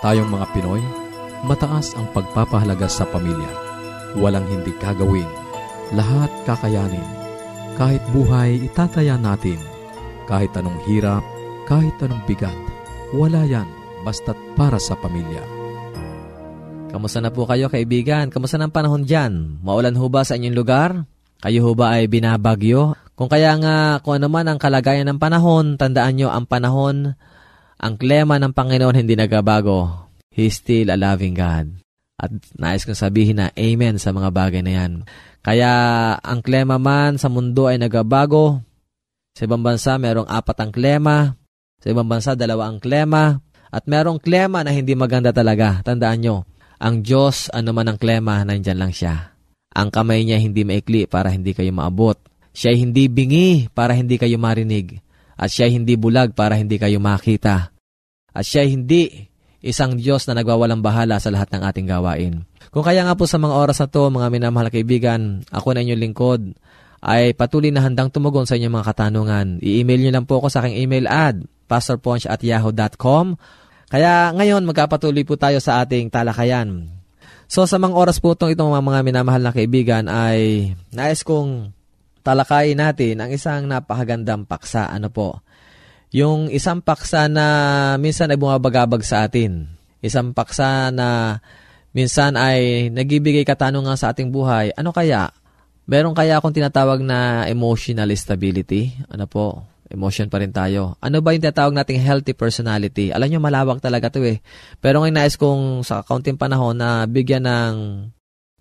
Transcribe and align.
Tayong 0.00 0.32
mga 0.32 0.46
Pinoy, 0.56 0.80
mataas 1.44 1.92
ang 1.92 2.08
pagpapahalaga 2.16 2.88
sa 2.88 3.04
pamilya. 3.04 3.52
Walang 4.16 4.48
hindi 4.48 4.72
kagawin. 4.80 5.28
Lahat 5.92 6.32
kakayanin. 6.48 7.04
Kahit 7.76 8.00
buhay, 8.10 8.64
itataya 8.64 9.20
natin. 9.20 9.60
Kahit 10.24 10.56
anong 10.56 10.80
hirap, 10.88 11.20
kahit 11.68 11.94
anong 12.00 12.24
bigat. 12.24 12.56
Wala 13.12 13.44
yan, 13.44 13.68
basta't 14.02 14.40
para 14.56 14.80
sa 14.80 14.96
pamilya. 14.96 15.44
Kamusta 16.90 17.22
na 17.22 17.30
po 17.30 17.46
kayo 17.46 17.70
kaibigan? 17.70 18.32
Kamusta 18.34 18.58
ng 18.58 18.74
panahon 18.74 19.06
dyan? 19.06 19.62
Maulan 19.62 19.94
ho 19.94 20.08
ba 20.10 20.26
sa 20.26 20.34
inyong 20.34 20.56
lugar? 20.58 21.09
Kayo 21.40 21.64
ho 21.64 21.72
ba 21.72 21.96
ay 21.96 22.06
binabagyo? 22.06 22.96
Kung 23.16 23.28
kaya 23.28 23.56
nga 23.60 24.00
kung 24.04 24.20
ano 24.20 24.28
man 24.28 24.48
ang 24.48 24.60
kalagayan 24.60 25.08
ng 25.08 25.20
panahon, 25.20 25.80
tandaan 25.80 26.16
nyo 26.16 26.28
ang 26.32 26.44
panahon 26.44 27.16
ang 27.80 27.94
klema 27.96 28.36
ng 28.36 28.52
Panginoon 28.52 28.96
hindi 28.96 29.16
nagabago. 29.16 30.08
He's 30.28 30.60
still 30.60 30.92
a 30.92 31.00
loving 31.00 31.32
God. 31.32 31.80
At 32.20 32.28
nais 32.60 32.84
kong 32.84 33.00
sabihin 33.00 33.40
na 33.40 33.48
amen 33.56 33.96
sa 33.96 34.12
mga 34.12 34.28
bagay 34.28 34.60
na 34.60 34.72
yan. 34.76 34.92
Kaya 35.40 35.72
ang 36.20 36.44
klema 36.44 36.76
man 36.76 37.16
sa 37.16 37.32
mundo 37.32 37.72
ay 37.72 37.80
nagabago. 37.80 38.60
Sa 39.32 39.48
ibang 39.48 39.64
bansa, 39.64 39.96
merong 39.96 40.28
apat 40.28 40.60
ang 40.60 40.68
klema. 40.68 41.32
Sa 41.80 41.88
ibang 41.88 42.04
bansa, 42.04 42.36
dalawa 42.36 42.68
ang 42.68 42.76
klema. 42.76 43.40
At 43.72 43.88
merong 43.88 44.20
klema 44.20 44.60
na 44.60 44.76
hindi 44.76 44.92
maganda 44.92 45.32
talaga. 45.32 45.80
Tandaan 45.80 46.20
nyo, 46.20 46.36
ang 46.76 47.00
Diyos, 47.00 47.48
ano 47.48 47.72
man 47.72 47.88
ang 47.88 47.96
klema, 47.96 48.44
nandyan 48.44 48.76
lang 48.76 48.92
siya. 48.92 49.29
Ang 49.70 49.88
kamay 49.94 50.26
niya 50.26 50.42
hindi 50.42 50.66
maikli 50.66 51.06
para 51.06 51.30
hindi 51.30 51.54
kayo 51.54 51.70
maabot. 51.70 52.18
Siya 52.50 52.74
hindi 52.74 53.06
bingi 53.06 53.70
para 53.70 53.94
hindi 53.94 54.18
kayo 54.18 54.34
marinig 54.34 54.98
at 55.38 55.48
siya 55.48 55.70
hindi 55.70 55.94
bulag 55.94 56.34
para 56.34 56.58
hindi 56.58 56.76
kayo 56.76 56.98
makita. 56.98 57.70
At 58.34 58.44
siya 58.44 58.66
hindi 58.66 59.30
isang 59.62 59.96
Diyos 59.96 60.26
na 60.26 60.36
nagwawalang 60.36 60.84
bahala 60.84 61.16
sa 61.16 61.32
lahat 61.32 61.48
ng 61.54 61.62
ating 61.64 61.86
gawain. 61.88 62.34
Kung 62.74 62.84
kaya 62.84 63.06
nga 63.06 63.16
po 63.16 63.24
sa 63.24 63.40
mga 63.40 63.54
oras 63.56 63.78
na 63.80 63.88
to, 63.88 64.12
mga 64.12 64.28
minamahal 64.28 64.68
na 64.68 64.74
kaibigan, 64.74 65.20
ako 65.48 65.72
na 65.72 65.80
inyong 65.86 66.02
lingkod, 66.02 66.42
ay 67.00 67.32
patuloy 67.32 67.72
na 67.72 67.80
handang 67.80 68.12
tumugon 68.12 68.44
sa 68.44 68.60
inyong 68.60 68.80
mga 68.80 68.88
katanungan. 68.92 69.46
I-email 69.64 70.00
nyo 70.04 70.12
lang 70.12 70.26
po 70.28 70.44
ako 70.44 70.48
sa 70.52 70.60
aking 70.64 70.76
email 70.84 71.08
ad, 71.08 71.48
pastorponch 71.64 72.28
at 72.28 72.44
yahoo.com. 72.44 73.40
Kaya 73.90 74.30
ngayon, 74.36 74.62
magkapatuloy 74.68 75.24
po 75.24 75.40
tayo 75.40 75.58
sa 75.58 75.82
ating 75.82 76.12
talakayan. 76.12 76.99
So 77.50 77.66
sa 77.66 77.82
mga 77.82 77.98
oras 77.98 78.22
po 78.22 78.38
itong, 78.38 78.54
itong 78.54 78.70
mga, 78.70 78.82
mga 78.86 79.00
minamahal 79.02 79.42
na 79.42 79.50
kaibigan 79.50 80.06
ay 80.06 80.70
nais 80.94 81.26
kong 81.26 81.74
talakayin 82.22 82.78
natin 82.78 83.18
ang 83.18 83.30
isang 83.34 83.66
napakagandang 83.66 84.46
paksa. 84.46 84.86
Ano 84.86 85.10
po? 85.10 85.42
Yung 86.14 86.46
isang 86.54 86.78
paksa 86.78 87.26
na 87.26 87.46
minsan 87.98 88.30
ay 88.30 88.38
bumabagabag 88.38 89.02
sa 89.02 89.26
atin. 89.26 89.66
Isang 89.98 90.30
paksa 90.30 90.94
na 90.94 91.42
minsan 91.90 92.38
ay 92.38 92.86
nagibigay 92.94 93.42
katanungan 93.42 93.98
sa 93.98 94.14
ating 94.14 94.30
buhay. 94.30 94.70
Ano 94.78 94.94
kaya? 94.94 95.34
Meron 95.90 96.14
kaya 96.14 96.38
akong 96.38 96.54
tinatawag 96.54 97.02
na 97.02 97.50
emotional 97.50 98.14
stability? 98.14 98.94
Ano 99.10 99.26
po? 99.26 99.66
Emotion 99.90 100.30
pa 100.30 100.38
rin 100.38 100.54
tayo. 100.54 100.94
Ano 101.02 101.18
ba 101.18 101.34
yung 101.34 101.42
tinatawag 101.42 101.74
nating 101.74 101.98
healthy 101.98 102.30
personality? 102.30 103.10
Alam 103.10 103.26
nyo, 103.26 103.40
malawak 103.42 103.82
talaga 103.82 104.06
to 104.06 104.22
eh. 104.22 104.38
Pero 104.78 105.02
ngayon 105.02 105.18
nais 105.18 105.34
kong 105.34 105.82
sa 105.82 106.06
kaunting 106.06 106.38
panahon 106.38 106.78
na 106.78 107.10
bigyan 107.10 107.42
ng 107.42 107.74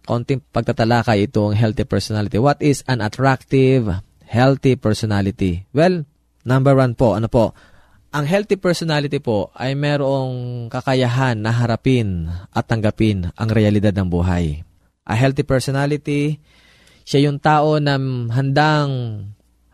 konting 0.10 0.42
pagtatalakay 0.42 1.30
itong 1.30 1.54
healthy 1.54 1.86
personality. 1.86 2.42
What 2.42 2.58
is 2.66 2.82
an 2.90 3.06
attractive, 3.06 4.02
healthy 4.26 4.74
personality? 4.74 5.70
Well, 5.70 6.10
number 6.50 6.74
one 6.74 6.98
po, 6.98 7.14
ano 7.14 7.30
po, 7.30 7.54
ang 8.10 8.26
healthy 8.26 8.58
personality 8.58 9.22
po 9.22 9.54
ay 9.54 9.78
merong 9.78 10.66
kakayahan 10.74 11.38
na 11.38 11.54
harapin 11.54 12.26
at 12.50 12.66
tanggapin 12.66 13.30
ang 13.38 13.50
realidad 13.54 13.94
ng 13.94 14.10
buhay. 14.10 14.66
A 15.06 15.14
healthy 15.14 15.46
personality, 15.46 16.42
siya 17.06 17.30
yung 17.30 17.38
tao 17.38 17.78
na 17.78 18.02
handang 18.34 18.90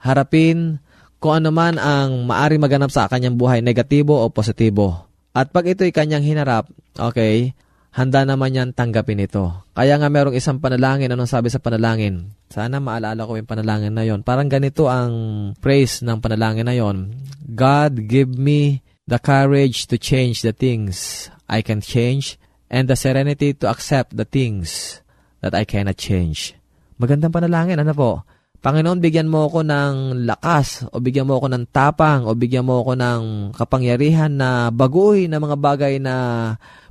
harapin 0.04 0.84
kung 1.26 1.42
ano 1.42 1.50
man 1.50 1.82
ang 1.82 2.30
maari 2.30 2.62
maganap 2.62 2.94
sa 2.94 3.10
kanyang 3.10 3.34
buhay, 3.34 3.66
negatibo 3.66 4.14
o 4.14 4.30
positibo. 4.30 5.10
At 5.34 5.50
pag 5.50 5.66
ito'y 5.66 5.90
kanyang 5.90 6.22
hinarap, 6.22 6.70
okay, 7.02 7.58
handa 7.98 8.30
naman 8.30 8.54
yan 8.54 8.78
tanggapin 8.78 9.26
ito. 9.26 9.50
Kaya 9.74 9.98
nga 9.98 10.06
merong 10.06 10.38
isang 10.38 10.62
panalangin, 10.62 11.10
anong 11.10 11.26
sabi 11.26 11.50
sa 11.50 11.58
panalangin? 11.58 12.30
Sana 12.54 12.78
maalala 12.78 13.26
ko 13.26 13.42
yung 13.42 13.50
panalangin 13.50 13.98
na 13.98 14.06
yon. 14.06 14.22
Parang 14.22 14.46
ganito 14.46 14.86
ang 14.86 15.10
praise 15.58 16.06
ng 16.06 16.22
panalangin 16.22 16.70
na 16.70 16.78
yon. 16.78 17.18
God, 17.42 18.06
give 18.06 18.30
me 18.38 18.86
the 19.10 19.18
courage 19.18 19.90
to 19.90 19.98
change 19.98 20.46
the 20.46 20.54
things 20.54 21.26
I 21.50 21.66
can 21.66 21.82
change, 21.82 22.38
and 22.70 22.86
the 22.86 22.94
serenity 22.94 23.58
to 23.58 23.66
accept 23.66 24.14
the 24.14 24.30
things 24.30 25.02
that 25.42 25.58
I 25.58 25.66
cannot 25.66 25.98
change. 25.98 26.54
Magandang 27.02 27.34
panalangin, 27.34 27.82
ano 27.82 27.98
po? 27.98 28.22
Panginoon, 28.66 28.98
bigyan 28.98 29.30
mo 29.30 29.46
ako 29.46 29.62
ng 29.62 30.26
lakas 30.26 30.90
o 30.90 30.98
bigyan 30.98 31.30
mo 31.30 31.38
ako 31.38 31.54
ng 31.54 31.70
tapang 31.70 32.26
o 32.26 32.34
bigyan 32.34 32.66
mo 32.66 32.82
ako 32.82 32.98
ng 32.98 33.22
kapangyarihan 33.54 34.34
na 34.34 34.74
baguhin 34.74 35.30
ng 35.30 35.38
mga 35.38 35.58
bagay 35.62 35.94
na 36.02 36.16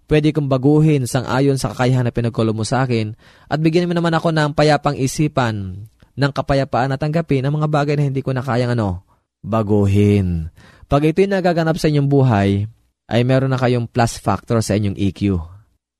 pwede 0.07 0.31
kong 0.31 0.47
baguhin 0.47 1.03
sang 1.11 1.27
ayon 1.27 1.59
sa 1.59 1.75
kakayahan 1.75 2.07
na 2.07 2.15
pinagkulo 2.15 2.55
mo 2.55 2.63
sa 2.63 2.87
akin 2.87 3.19
at 3.51 3.59
bigyan 3.59 3.91
mo 3.91 3.99
naman 3.99 4.15
ako 4.15 4.31
ng 4.31 4.55
payapang 4.55 4.95
isipan 4.95 5.91
ng 6.15 6.31
kapayapaan 6.31 6.95
na 6.95 6.99
tanggapin 7.01 7.43
ang 7.43 7.59
mga 7.59 7.67
bagay 7.67 7.99
na 7.99 8.07
hindi 8.07 8.23
ko 8.23 8.31
na 8.31 8.47
kayang 8.47 8.79
ano, 8.79 9.03
baguhin. 9.43 10.55
Pag 10.87 11.11
ito'y 11.11 11.27
nagaganap 11.27 11.75
sa 11.75 11.91
inyong 11.91 12.07
buhay, 12.07 12.71
ay 13.11 13.21
meron 13.27 13.51
na 13.51 13.59
kayong 13.59 13.91
plus 13.91 14.15
factor 14.23 14.63
sa 14.63 14.79
inyong 14.79 14.95
EQ. 14.95 15.43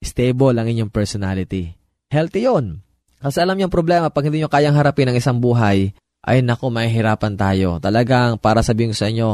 Stable 0.07 0.55
ang 0.55 0.71
inyong 0.71 0.95
personality. 0.95 1.75
Healthy 2.15 2.47
yon. 2.47 2.85
Kasi 3.25 3.41
alam 3.41 3.57
niyo 3.57 3.73
ang 3.73 3.75
problema, 3.75 4.13
pag 4.13 4.29
hindi 4.29 4.45
nyo 4.45 4.53
kayang 4.53 4.77
harapin 4.77 5.09
ang 5.09 5.17
isang 5.17 5.41
buhay, 5.41 5.97
ay 6.29 6.45
naku, 6.45 6.69
mahihirapan 6.69 7.41
tayo. 7.41 7.81
Talagang, 7.81 8.37
para 8.37 8.61
sabihin 8.61 8.93
ko 8.93 8.97
sa 9.01 9.09
inyo, 9.09 9.29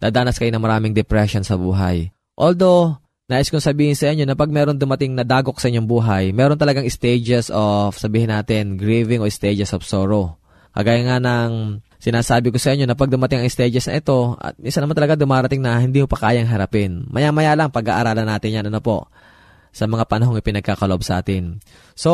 dadanas 0.00 0.40
kayo 0.40 0.48
ng 0.56 0.64
maraming 0.64 0.96
depression 0.96 1.44
sa 1.44 1.60
buhay. 1.60 2.08
Although, 2.32 2.96
nais 3.28 3.52
kong 3.52 3.60
sabihin 3.60 3.92
sa 3.92 4.08
inyo 4.08 4.24
na 4.24 4.32
pag 4.32 4.48
meron 4.48 4.80
dumating 4.80 5.12
na 5.12 5.20
dagok 5.20 5.60
sa 5.60 5.68
inyong 5.68 5.84
buhay, 5.84 6.24
meron 6.32 6.56
talagang 6.56 6.88
stages 6.88 7.52
of, 7.52 7.92
sabihin 8.00 8.32
natin, 8.32 8.80
grieving 8.80 9.20
o 9.20 9.28
stages 9.28 9.76
of 9.76 9.84
sorrow. 9.84 10.40
Kagaya 10.72 11.04
nga 11.04 11.20
ng 11.20 11.80
sinasabi 12.00 12.48
ko 12.48 12.56
sa 12.56 12.72
inyo 12.72 12.88
na 12.88 12.96
pag 12.96 13.12
dumating 13.12 13.44
ang 13.44 13.52
stages 13.52 13.84
na 13.88 14.00
ito, 14.00 14.32
at 14.40 14.56
isa 14.64 14.80
naman 14.80 14.96
talaga 14.96 15.12
dumarating 15.12 15.60
na 15.60 15.76
hindi 15.76 16.00
mo 16.00 16.08
pa 16.08 16.24
kayang 16.24 16.48
harapin. 16.48 17.04
Maya-maya 17.12 17.52
lang 17.52 17.68
pag-aaralan 17.68 18.28
natin 18.28 18.56
yan, 18.60 18.64
ano 18.72 18.80
po 18.80 19.12
sa 19.76 19.84
mga 19.84 20.08
panahong 20.08 20.40
ipinagkakalob 20.40 21.04
sa 21.04 21.20
atin. 21.20 21.60
So, 21.92 22.12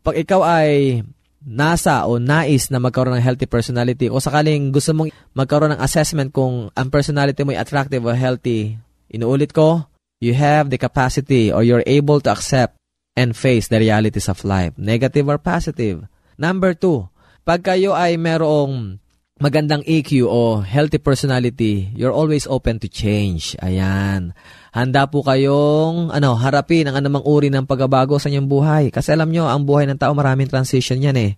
pag 0.00 0.16
ikaw 0.16 0.40
ay 0.40 1.04
nasa 1.44 2.08
o 2.08 2.16
nais 2.16 2.72
na 2.72 2.80
magkaroon 2.80 3.20
ng 3.20 3.26
healthy 3.26 3.44
personality 3.44 4.08
o 4.08 4.16
sakaling 4.16 4.72
gusto 4.72 4.96
mong 4.96 5.12
magkaroon 5.36 5.76
ng 5.76 5.82
assessment 5.84 6.32
kung 6.32 6.72
ang 6.72 6.88
personality 6.88 7.44
mo 7.44 7.52
ay 7.52 7.60
attractive 7.60 8.00
o 8.00 8.16
healthy, 8.16 8.80
inuulit 9.12 9.52
ko, 9.52 9.84
you 10.24 10.32
have 10.32 10.72
the 10.72 10.80
capacity 10.80 11.52
or 11.52 11.60
you're 11.60 11.84
able 11.84 12.16
to 12.22 12.32
accept 12.32 12.80
and 13.12 13.36
face 13.36 13.68
the 13.68 13.76
realities 13.76 14.30
of 14.32 14.40
life, 14.40 14.72
negative 14.80 15.28
or 15.28 15.36
positive. 15.36 16.08
Number 16.40 16.72
two, 16.72 17.12
pag 17.44 17.60
kayo 17.60 17.92
ay 17.92 18.16
merong 18.16 19.01
magandang 19.40 19.80
EQ 19.88 20.28
o 20.28 20.60
healthy 20.60 21.00
personality, 21.00 21.88
you're 21.96 22.12
always 22.12 22.44
open 22.44 22.76
to 22.82 22.90
change. 22.90 23.56
Ayan. 23.64 24.36
Handa 24.74 25.08
po 25.08 25.24
kayong 25.24 26.12
ano, 26.12 26.36
harapin 26.36 26.90
ang 26.90 27.00
anumang 27.00 27.24
uri 27.24 27.48
ng 27.48 27.64
pagbabago 27.64 28.20
sa 28.20 28.28
inyong 28.28 28.48
buhay. 28.48 28.84
Kasi 28.92 29.14
alam 29.14 29.32
nyo, 29.32 29.48
ang 29.48 29.64
buhay 29.64 29.88
ng 29.88 29.96
tao 29.96 30.12
maraming 30.12 30.50
transition 30.50 31.00
yan 31.00 31.16
eh. 31.16 31.32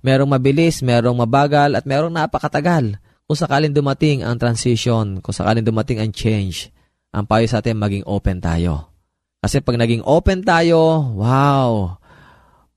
Merong 0.00 0.30
mabilis, 0.30 0.80
merong 0.80 1.18
mabagal, 1.26 1.74
at 1.74 1.84
merong 1.84 2.14
napakatagal. 2.14 2.96
Kung 3.28 3.36
sakalin 3.36 3.74
dumating 3.74 4.24
ang 4.24 4.38
transition, 4.40 5.20
kung 5.20 5.34
sakalin 5.34 5.66
dumating 5.66 6.00
ang 6.00 6.14
change, 6.14 6.70
ang 7.12 7.26
payo 7.26 7.44
sa 7.50 7.60
atin 7.60 7.76
maging 7.76 8.06
open 8.06 8.38
tayo. 8.38 8.94
Kasi 9.42 9.58
pag 9.62 9.78
naging 9.78 10.06
open 10.06 10.42
tayo, 10.42 11.12
wow, 11.18 11.97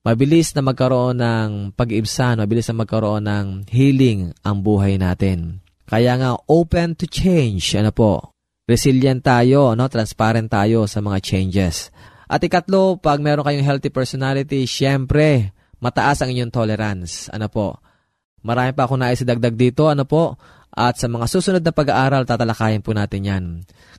mabilis 0.02 0.54
na 0.54 0.62
magkaroon 0.62 1.18
ng 1.18 1.50
pag-ibsan, 1.74 2.42
mabilis 2.42 2.70
na 2.70 2.82
magkaroon 2.82 3.24
ng 3.26 3.46
healing 3.70 4.34
ang 4.42 4.62
buhay 4.62 4.98
natin. 4.98 5.62
Kaya 5.86 6.14
nga, 6.18 6.38
open 6.46 6.94
to 6.98 7.06
change. 7.06 7.74
Ano 7.74 7.90
po? 7.90 8.32
resilient 8.66 9.22
tayo, 9.22 9.74
no? 9.74 9.86
transparent 9.90 10.46
tayo 10.50 10.86
sa 10.86 11.02
mga 11.02 11.18
changes. 11.22 11.90
At 12.30 12.40
ikatlo, 12.40 13.02
pag 13.02 13.20
meron 13.20 13.44
kayong 13.44 13.66
healthy 13.66 13.90
personality, 13.92 14.64
syempre, 14.64 15.52
mataas 15.82 16.22
ang 16.22 16.32
inyong 16.32 16.54
tolerance. 16.54 17.28
Ano 17.28 17.50
po? 17.52 17.76
Marami 18.42 18.72
pa 18.72 18.88
akong 18.88 18.98
nais 18.98 19.20
idagdag 19.20 19.54
dito. 19.54 19.92
Ano 19.92 20.08
po? 20.08 20.40
At 20.72 20.96
sa 20.96 21.04
mga 21.04 21.28
susunod 21.28 21.60
na 21.60 21.68
pag-aaral, 21.68 22.24
tatalakayin 22.24 22.80
po 22.80 22.96
natin 22.96 23.28
yan. 23.28 23.44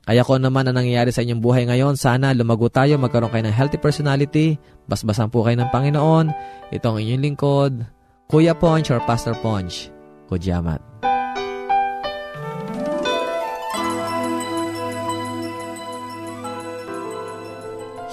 Kaya 0.09 0.25
kung 0.25 0.41
naman 0.41 0.65
ang 0.65 0.81
nangyayari 0.81 1.13
sa 1.13 1.21
inyong 1.21 1.37
buhay 1.37 1.69
ngayon, 1.69 2.01
sana 2.01 2.33
lumago 2.33 2.65
tayo, 2.65 2.97
magkaroon 2.97 3.29
kayo 3.29 3.45
ng 3.45 3.53
healthy 3.53 3.77
personality, 3.77 4.57
basbasan 4.89 5.29
po 5.29 5.45
kayo 5.45 5.53
ng 5.61 5.69
Panginoon. 5.69 6.33
Ito 6.73 6.85
ang 6.89 6.97
inyong 6.97 7.23
lingkod, 7.29 7.73
Kuya 8.25 8.57
Ponch 8.57 8.89
or 8.89 8.97
Pastor 9.05 9.37
Ponch. 9.37 9.93
Kudyamat. 10.33 10.81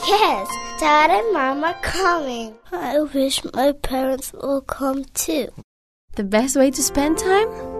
Yes, 0.04 0.48
Dad 0.76 1.08
and 1.08 1.32
Mom 1.32 1.64
are 1.64 1.80
coming. 1.80 2.52
I 2.68 3.00
wish 3.08 3.40
my 3.56 3.72
parents 3.72 4.36
will 4.36 4.60
come 4.60 5.08
too. 5.16 5.48
The 6.20 6.28
best 6.28 6.60
way 6.60 6.68
to 6.68 6.82
spend 6.84 7.16
time? 7.16 7.79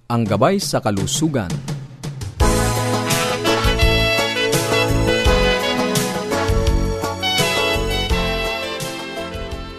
ang 0.11 0.27
gabay 0.27 0.59
sa 0.59 0.83
kalusugan. 0.83 1.47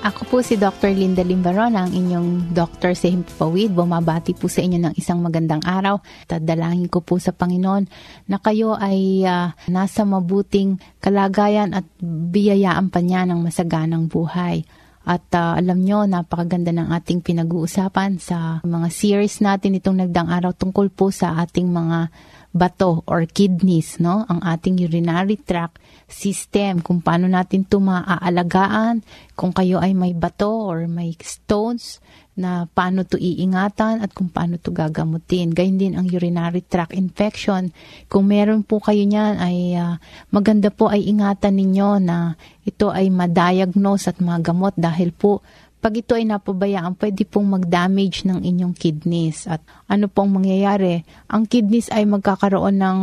Ako 0.03 0.27
po 0.27 0.37
si 0.43 0.59
Dr. 0.59 0.97
Linda 0.97 1.23
Limbaron, 1.23 1.79
ang 1.79 1.93
inyong 1.93 2.51
doktor 2.51 2.97
sa 2.97 3.07
Himpapawid. 3.07 3.71
Bumabati 3.77 4.35
po 4.35 4.51
sa 4.51 4.65
inyo 4.65 4.81
ng 4.83 4.95
isang 4.99 5.23
magandang 5.23 5.62
araw. 5.62 6.03
Tadalangin 6.27 6.91
ko 6.91 7.05
po 7.05 7.23
sa 7.23 7.31
Panginoon 7.31 7.87
na 8.27 8.43
kayo 8.43 8.75
ay 8.75 9.23
uh, 9.23 9.55
nasa 9.71 10.03
mabuting 10.03 10.81
kalagayan 10.99 11.71
at 11.77 11.87
biyayaan 12.03 12.91
pa 12.91 12.99
niya 12.99 13.29
ng 13.31 13.47
masaganang 13.47 14.11
buhay. 14.11 14.67
At 15.02 15.26
uh, 15.35 15.59
alam 15.59 15.82
nyo, 15.82 16.06
napakaganda 16.06 16.71
ng 16.71 16.94
ating 16.94 17.26
pinag-uusapan 17.26 18.23
sa 18.23 18.62
mga 18.62 18.88
series 18.90 19.42
natin 19.42 19.75
itong 19.75 19.99
nagdang 19.99 20.30
araw 20.30 20.54
tungkol 20.54 20.94
po 20.94 21.11
sa 21.11 21.42
ating 21.42 21.66
mga 21.66 22.11
bato 22.52 23.00
or 23.09 23.25
kidneys, 23.25 23.97
no? 23.99 24.28
Ang 24.28 24.44
ating 24.44 24.78
urinary 24.78 25.40
tract 25.40 25.80
system, 26.06 26.85
kung 26.85 27.00
paano 27.00 27.26
natin 27.26 27.64
ito 27.64 27.80
maaalagaan, 27.80 29.00
kung 29.32 29.50
kayo 29.50 29.80
ay 29.80 29.97
may 29.97 30.12
bato 30.12 30.52
or 30.52 30.85
may 30.85 31.16
stones, 31.25 31.99
na 32.33 32.65
paano 32.65 33.05
to 33.05 33.21
iingatan 33.21 34.01
at 34.01 34.17
kung 34.17 34.33
paano 34.33 34.57
to 34.57 34.73
gagamutin. 34.73 35.53
Gayun 35.53 35.77
din 35.77 35.95
ang 35.95 36.09
urinary 36.09 36.65
tract 36.65 36.97
infection. 36.97 37.77
Kung 38.09 38.33
meron 38.33 38.65
po 38.65 38.81
kayo 38.81 39.05
niyan 39.05 39.37
ay 39.37 39.77
uh, 39.77 40.01
maganda 40.33 40.73
po 40.73 40.89
ay 40.89 41.05
ingatan 41.05 41.61
ninyo 41.61 42.01
na 42.01 42.41
ito 42.65 42.89
ay 42.89 43.12
madiagnose 43.12 44.09
at 44.09 44.19
magamot 44.25 44.73
dahil 44.81 45.12
po 45.12 45.45
pag 45.83 45.99
ito 45.99 46.15
ay 46.15 46.23
napabayaan, 46.23 46.95
pwede 46.95 47.27
pong 47.27 47.59
mag-damage 47.59 48.23
ng 48.23 48.47
inyong 48.47 48.71
kidneys. 48.71 49.51
At 49.51 49.67
ano 49.91 50.07
pong 50.07 50.31
mangyayari? 50.31 51.03
Ang 51.27 51.51
kidneys 51.51 51.91
ay 51.91 52.07
magkakaroon 52.07 52.79
ng 52.79 52.99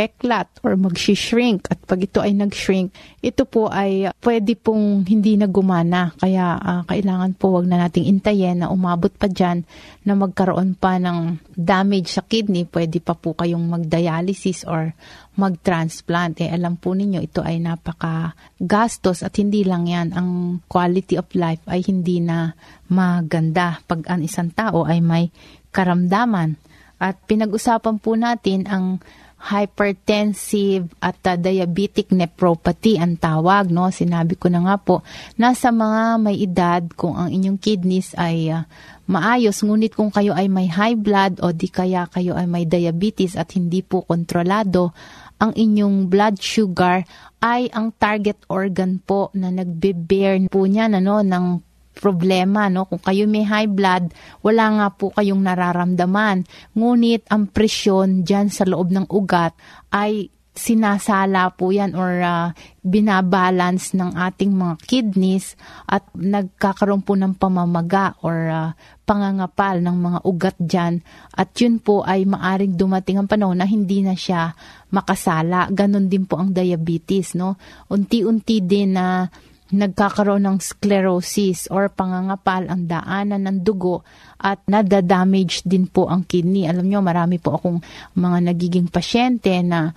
magpepeklat 0.00 0.48
or 0.64 0.80
mag-shrink 0.80 1.68
at 1.68 1.76
pag 1.84 2.00
ito 2.00 2.24
ay 2.24 2.32
nag-shrink, 2.32 2.88
ito 3.20 3.44
po 3.44 3.68
ay 3.68 4.08
pwede 4.24 4.56
pong 4.56 5.04
hindi 5.04 5.36
na 5.36 5.44
gumana. 5.44 6.16
Kaya 6.16 6.56
uh, 6.56 6.82
kailangan 6.88 7.36
po 7.36 7.60
wag 7.60 7.68
na 7.68 7.84
nating 7.84 8.08
intayin 8.08 8.64
na 8.64 8.72
umabot 8.72 9.12
pa 9.12 9.28
dyan 9.28 9.68
na 10.08 10.16
magkaroon 10.16 10.72
pa 10.72 10.96
ng 10.96 11.36
damage 11.52 12.16
sa 12.16 12.24
kidney. 12.24 12.64
Pwede 12.64 13.04
pa 13.04 13.12
po 13.12 13.36
kayong 13.36 13.68
mag-dialysis 13.68 14.64
or 14.64 14.96
mag-transplant. 15.36 16.40
Eh 16.40 16.48
alam 16.48 16.80
po 16.80 16.96
ninyo 16.96 17.20
ito 17.20 17.44
ay 17.44 17.60
napaka 17.60 18.32
gastos 18.56 19.20
at 19.20 19.36
hindi 19.36 19.68
lang 19.68 19.84
yan. 19.84 20.16
Ang 20.16 20.62
quality 20.64 21.20
of 21.20 21.28
life 21.36 21.60
ay 21.68 21.84
hindi 21.84 22.24
na 22.24 22.56
maganda 22.88 23.84
pag 23.84 24.08
ang 24.08 24.24
isang 24.24 24.48
tao 24.48 24.88
ay 24.88 25.04
may 25.04 25.28
karamdaman. 25.76 26.56
At 27.00 27.16
pinag-usapan 27.24 27.96
po 27.96 28.12
natin 28.12 28.68
ang 28.68 29.00
hypertensive 29.40 30.92
at 31.00 31.16
uh, 31.24 31.40
diabetic 31.40 32.12
nephropathy 32.12 33.00
ang 33.00 33.16
tawag, 33.16 33.72
no? 33.72 33.88
Sinabi 33.88 34.36
ko 34.36 34.52
na 34.52 34.60
nga 34.60 34.76
po, 34.76 35.00
nasa 35.40 35.72
mga 35.72 36.20
may 36.20 36.36
edad 36.36 36.84
kung 36.92 37.16
ang 37.16 37.32
inyong 37.32 37.56
kidneys 37.56 38.12
ay 38.20 38.52
uh, 38.52 38.68
maayos, 39.08 39.64
ngunit 39.64 39.96
kung 39.96 40.12
kayo 40.12 40.36
ay 40.36 40.52
may 40.52 40.68
high 40.68 40.94
blood 40.94 41.40
o 41.40 41.56
di 41.56 41.72
kaya 41.72 42.04
kayo 42.12 42.36
ay 42.36 42.44
may 42.44 42.68
diabetes 42.68 43.32
at 43.32 43.56
hindi 43.56 43.80
po 43.80 44.04
kontrolado, 44.04 44.92
ang 45.40 45.56
inyong 45.56 46.12
blood 46.12 46.36
sugar 46.36 47.08
ay 47.40 47.72
ang 47.72 47.96
target 47.96 48.44
organ 48.52 49.00
po 49.00 49.32
na 49.32 49.48
nagbe-bear 49.48 50.52
po 50.52 50.68
niya 50.68 50.92
ano, 50.92 51.24
ng 51.24 51.69
problema, 52.00 52.72
no? 52.72 52.88
Kung 52.88 53.04
kayo 53.04 53.28
may 53.28 53.44
high 53.44 53.68
blood, 53.68 54.10
wala 54.40 54.64
nga 54.80 54.86
po 54.96 55.12
kayong 55.12 55.44
nararamdaman. 55.44 56.48
Ngunit 56.72 57.28
ang 57.28 57.52
presyon 57.52 58.24
dyan 58.24 58.48
sa 58.48 58.64
loob 58.64 58.88
ng 58.88 59.04
ugat 59.12 59.52
ay 59.92 60.32
sinasala 60.50 61.54
po 61.54 61.70
yan 61.70 61.94
or 61.94 62.20
uh, 62.20 62.50
binabalance 62.82 63.94
ng 63.94 64.18
ating 64.18 64.50
mga 64.50 64.74
kidneys 64.82 65.54
at 65.86 66.04
nagkakaroon 66.12 67.06
po 67.06 67.14
ng 67.14 67.38
pamamaga 67.38 68.18
or 68.26 68.50
uh, 68.50 68.70
pangangapal 69.06 69.78
ng 69.78 69.96
mga 69.96 70.18
ugat 70.26 70.56
dyan. 70.58 70.94
At 71.32 71.54
yun 71.56 71.78
po 71.78 72.02
ay 72.02 72.26
maaring 72.26 72.74
dumating 72.74 73.22
ang 73.22 73.30
panahon 73.30 73.62
na 73.62 73.66
hindi 73.66 74.02
na 74.02 74.18
siya 74.18 74.52
makasala. 74.90 75.70
Ganon 75.70 76.10
din 76.10 76.26
po 76.26 76.36
ang 76.36 76.50
diabetes. 76.50 77.38
No? 77.38 77.56
Unti-unti 77.88 78.60
din 78.60 78.98
na 78.98 79.24
uh, 79.24 79.49
nagkakaroon 79.70 80.46
ng 80.46 80.58
sclerosis 80.58 81.70
or 81.70 81.90
pangangapal 81.90 82.66
ang 82.66 82.90
daanan 82.90 83.46
ng 83.46 83.58
dugo 83.62 84.02
at 84.38 84.58
nadadamage 84.66 85.62
din 85.62 85.86
po 85.86 86.10
ang 86.10 86.26
kidney. 86.26 86.66
Alam 86.66 86.90
nyo, 86.90 87.00
marami 87.02 87.38
po 87.38 87.58
akong 87.58 87.78
mga 88.18 88.38
nagiging 88.50 88.90
pasyente 88.90 89.54
na 89.62 89.94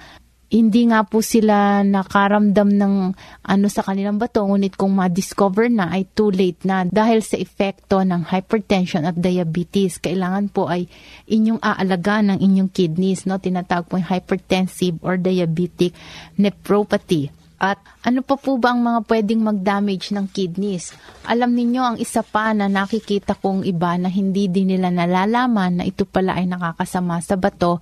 hindi 0.53 0.86
nga 0.86 1.01
po 1.01 1.25
sila 1.25 1.82
nakaramdam 1.82 2.70
ng 2.77 2.94
ano 3.42 3.65
sa 3.74 3.82
kanilang 3.82 4.22
bato, 4.22 4.46
ngunit 4.46 4.77
kung 4.77 4.94
ma-discover 4.94 5.65
na 5.65 5.89
ay 5.89 6.06
too 6.13 6.30
late 6.30 6.62
na 6.62 6.86
dahil 6.86 7.25
sa 7.25 7.42
epekto 7.42 8.06
ng 8.06 8.30
hypertension 8.30 9.01
at 9.01 9.18
diabetes. 9.18 9.98
Kailangan 9.98 10.53
po 10.53 10.70
ay 10.70 10.86
inyong 11.25 11.58
aalaga 11.58 12.22
ng 12.22 12.38
inyong 12.38 12.70
kidneys, 12.70 13.25
no? 13.25 13.42
tinatawag 13.42 13.89
po 13.89 13.98
yung 13.98 14.06
hypertensive 14.06 15.01
or 15.01 15.18
diabetic 15.18 15.98
nephropathy. 16.38 17.34
At 17.63 17.79
ano 18.03 18.20
pa 18.27 18.36
po 18.36 18.60
ba 18.60 18.75
ang 18.75 18.84
mga 18.84 19.08
pwedeng 19.08 19.39
mag-damage 19.39 20.12
ng 20.12 20.27
kidneys? 20.36 20.91
Alam 21.24 21.55
ninyo, 21.55 21.79
ang 21.79 21.96
isa 21.96 22.20
pa 22.20 22.51
na 22.51 22.67
nakikita 22.67 23.39
kong 23.39 23.63
iba 23.63 23.96
na 23.96 24.12
hindi 24.12 24.51
din 24.51 24.75
nila 24.75 24.91
nalalaman 24.91 25.79
na 25.79 25.88
ito 25.88 26.03
pala 26.03 26.36
ay 26.36 26.43
nakakasama 26.43 27.24
sa 27.24 27.39
bato 27.39 27.79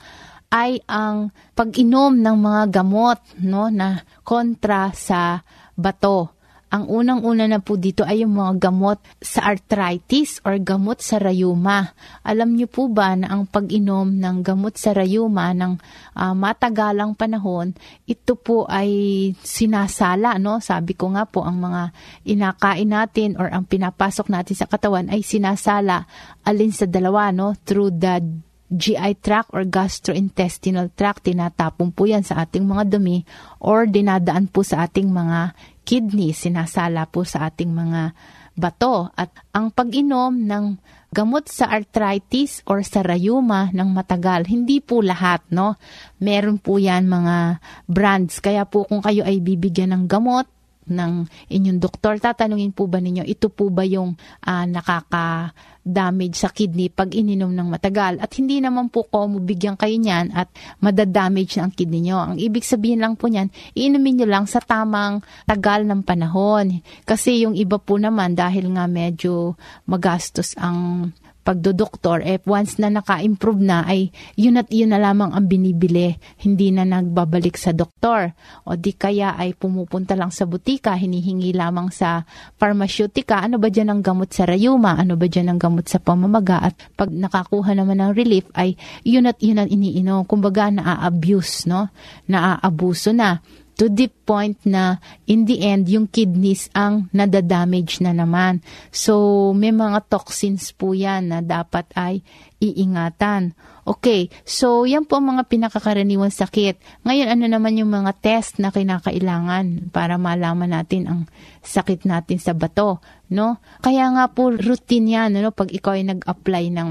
ay 0.51 0.83
ang 0.85 1.31
pag-inom 1.55 2.13
ng 2.13 2.37
mga 2.37 2.63
gamot 2.83 3.17
no 3.39 3.71
na 3.71 4.03
kontra 4.21 4.91
sa 4.93 5.41
bato. 5.73 6.40
Ang 6.71 6.87
unang-una 6.87 7.51
na 7.51 7.59
po 7.59 7.75
dito 7.75 8.07
ay 8.07 8.23
yung 8.23 8.39
mga 8.39 8.71
gamot 8.71 9.03
sa 9.19 9.51
arthritis 9.51 10.39
or 10.47 10.55
gamot 10.55 11.03
sa 11.03 11.19
rayuma. 11.19 11.91
Alam 12.23 12.55
niyo 12.55 12.71
po 12.71 12.87
ba 12.87 13.11
na 13.11 13.27
ang 13.27 13.43
pag-inom 13.43 14.07
ng 14.07 14.39
gamot 14.39 14.79
sa 14.79 14.95
rayuma 14.95 15.51
ng 15.51 15.75
uh, 16.15 16.31
matagalang 16.31 17.11
panahon, 17.11 17.75
ito 18.07 18.39
po 18.39 18.63
ay 18.71 18.87
sinasala, 19.43 20.39
no? 20.39 20.63
Sabi 20.63 20.95
ko 20.95 21.11
nga 21.11 21.27
po, 21.27 21.43
ang 21.43 21.59
mga 21.59 21.91
inakain 22.23 22.87
natin 22.87 23.35
or 23.35 23.51
ang 23.51 23.67
pinapasok 23.67 24.31
natin 24.31 24.55
sa 24.55 24.63
katawan 24.71 25.11
ay 25.11 25.27
sinasala 25.27 26.07
alin 26.47 26.71
sa 26.71 26.87
dalawa, 26.87 27.35
no? 27.35 27.51
Through 27.67 27.99
the 27.99 28.23
GI 28.71 29.19
tract 29.19 29.51
or 29.51 29.67
gastrointestinal 29.67 30.95
tract, 30.95 31.27
tinatapon 31.27 31.91
po 31.91 32.07
yan 32.07 32.23
sa 32.23 32.47
ating 32.47 32.63
mga 32.63 32.95
dumi 32.95 33.27
or 33.59 33.83
dinadaan 33.83 34.47
po 34.47 34.63
sa 34.63 34.87
ating 34.87 35.11
mga 35.11 35.51
kidney, 35.83 36.31
sinasala 36.35 37.09
po 37.09 37.25
sa 37.25 37.49
ating 37.49 37.71
mga 37.71 38.13
bato. 38.55 39.09
At 39.15 39.31
ang 39.55 39.71
pag-inom 39.71 40.35
ng 40.35 40.65
gamot 41.11 41.51
sa 41.51 41.67
arthritis 41.67 42.63
or 42.69 42.83
sa 42.85 43.03
rayuma 43.03 43.71
ng 43.75 43.89
matagal, 43.91 44.47
hindi 44.47 44.79
po 44.79 45.03
lahat, 45.03 45.43
no? 45.51 45.75
Meron 46.23 46.61
po 46.61 46.79
yan 46.79 47.07
mga 47.07 47.59
brands. 47.89 48.39
Kaya 48.39 48.63
po 48.63 48.87
kung 48.87 49.03
kayo 49.03 49.27
ay 49.27 49.43
bibigyan 49.43 49.91
ng 49.91 50.03
gamot, 50.07 50.47
ng 50.91 51.25
inyong 51.47 51.79
doktor, 51.79 52.19
tatanungin 52.19 52.75
po 52.75 52.85
ba 52.85 52.99
ninyo, 52.99 53.23
ito 53.23 53.47
po 53.47 53.71
ba 53.71 53.87
yung 53.87 54.19
uh, 54.43 54.65
nakaka-damage 54.67 56.35
sa 56.35 56.51
kidney 56.51 56.91
pag 56.91 57.15
ininom 57.15 57.49
ng 57.49 57.71
matagal? 57.71 58.19
At 58.19 58.35
hindi 58.35 58.59
naman 58.59 58.91
po 58.91 59.07
ko 59.07 59.31
bigyan 59.31 59.79
kayo 59.79 59.95
niyan 59.95 60.35
at 60.35 60.51
madadamage 60.83 61.55
na 61.55 61.71
ang 61.71 61.73
kidney 61.73 62.03
nyo. 62.03 62.35
Ang 62.35 62.37
ibig 62.37 62.67
sabihin 62.67 62.99
lang 62.99 63.15
po 63.15 63.31
niyan, 63.31 63.47
iinumin 63.73 64.21
nyo 64.21 64.27
lang 64.27 64.45
sa 64.45 64.59
tamang 64.59 65.23
tagal 65.47 65.87
ng 65.87 66.03
panahon. 66.03 66.83
Kasi 67.07 67.47
yung 67.47 67.55
iba 67.55 67.79
po 67.79 67.95
naman, 67.95 68.35
dahil 68.35 68.67
nga 68.75 68.85
medyo 68.91 69.55
magastos 69.87 70.53
ang 70.59 71.11
pagdodoktor, 71.41 72.21
eh 72.21 72.37
once 72.45 72.77
na 72.77 72.93
naka-improve 72.93 73.61
na, 73.61 73.83
ay 73.85 74.13
yun 74.37 74.61
at 74.61 74.69
yun 74.69 74.93
na 74.93 75.01
lamang 75.01 75.33
ang 75.33 75.49
binibili. 75.49 76.15
Hindi 76.41 76.69
na 76.69 76.85
nagbabalik 76.85 77.57
sa 77.57 77.73
doktor. 77.73 78.33
O 78.65 78.77
di 78.77 78.93
kaya 78.93 79.33
ay 79.37 79.57
pumupunta 79.57 80.13
lang 80.13 80.29
sa 80.29 80.45
butika, 80.45 80.93
hinihingi 80.93 81.53
lamang 81.53 81.89
sa 81.89 82.23
pharmaceutica, 82.61 83.41
ano 83.41 83.57
ba 83.57 83.73
dyan 83.73 83.89
ang 83.89 84.01
gamot 84.05 84.29
sa 84.29 84.45
rayuma, 84.45 84.97
ano 84.97 85.17
ba 85.17 85.25
dyan 85.25 85.49
ang 85.49 85.59
gamot 85.59 85.89
sa 85.89 85.97
pamamaga, 85.97 86.61
at 86.61 86.77
pag 86.93 87.09
nakakuha 87.09 87.73
naman 87.73 87.99
ng 88.01 88.11
relief, 88.13 88.45
ay 88.53 88.77
yun 89.01 89.25
at 89.25 89.41
yun 89.41 89.61
ang 89.61 89.69
iniinom. 89.69 90.29
Kumbaga, 90.29 90.69
naa-abuse, 90.69 91.65
no? 91.65 91.89
Naaabuso 92.29 93.11
na 93.11 93.41
to 93.75 93.89
the 93.89 94.07
point 94.07 94.59
na 94.67 95.01
in 95.25 95.47
the 95.47 95.63
end, 95.65 95.87
yung 95.89 96.07
kidneys 96.07 96.69
ang 96.77 97.09
nadadamage 97.15 97.99
na 98.03 98.13
naman. 98.13 98.61
So, 98.93 99.51
may 99.55 99.73
mga 99.73 100.07
toxins 100.11 100.71
po 100.75 100.93
yan 100.93 101.31
na 101.33 101.39
dapat 101.41 101.89
ay 101.97 102.21
iingatan. 102.61 103.57
Okay, 103.81 104.29
so 104.45 104.85
yan 104.85 105.09
po 105.09 105.17
ang 105.17 105.33
mga 105.33 105.49
pinakakaraniwang 105.49 106.29
sakit. 106.29 106.77
Ngayon, 107.01 107.33
ano 107.33 107.45
naman 107.49 107.81
yung 107.81 107.89
mga 107.89 108.13
test 108.21 108.61
na 108.61 108.69
kinakailangan 108.69 109.89
para 109.89 110.21
malaman 110.21 110.69
natin 110.69 111.09
ang 111.09 111.21
sakit 111.65 112.05
natin 112.05 112.37
sa 112.37 112.53
bato, 112.53 113.01
no? 113.33 113.57
Kaya 113.81 114.05
nga 114.13 114.29
po 114.29 114.53
routine 114.53 115.17
yan, 115.17 115.33
no? 115.33 115.49
Pag 115.49 115.73
ikaw 115.73 115.97
ay 115.97 116.05
nag-apply 116.05 116.69
ng 116.69 116.89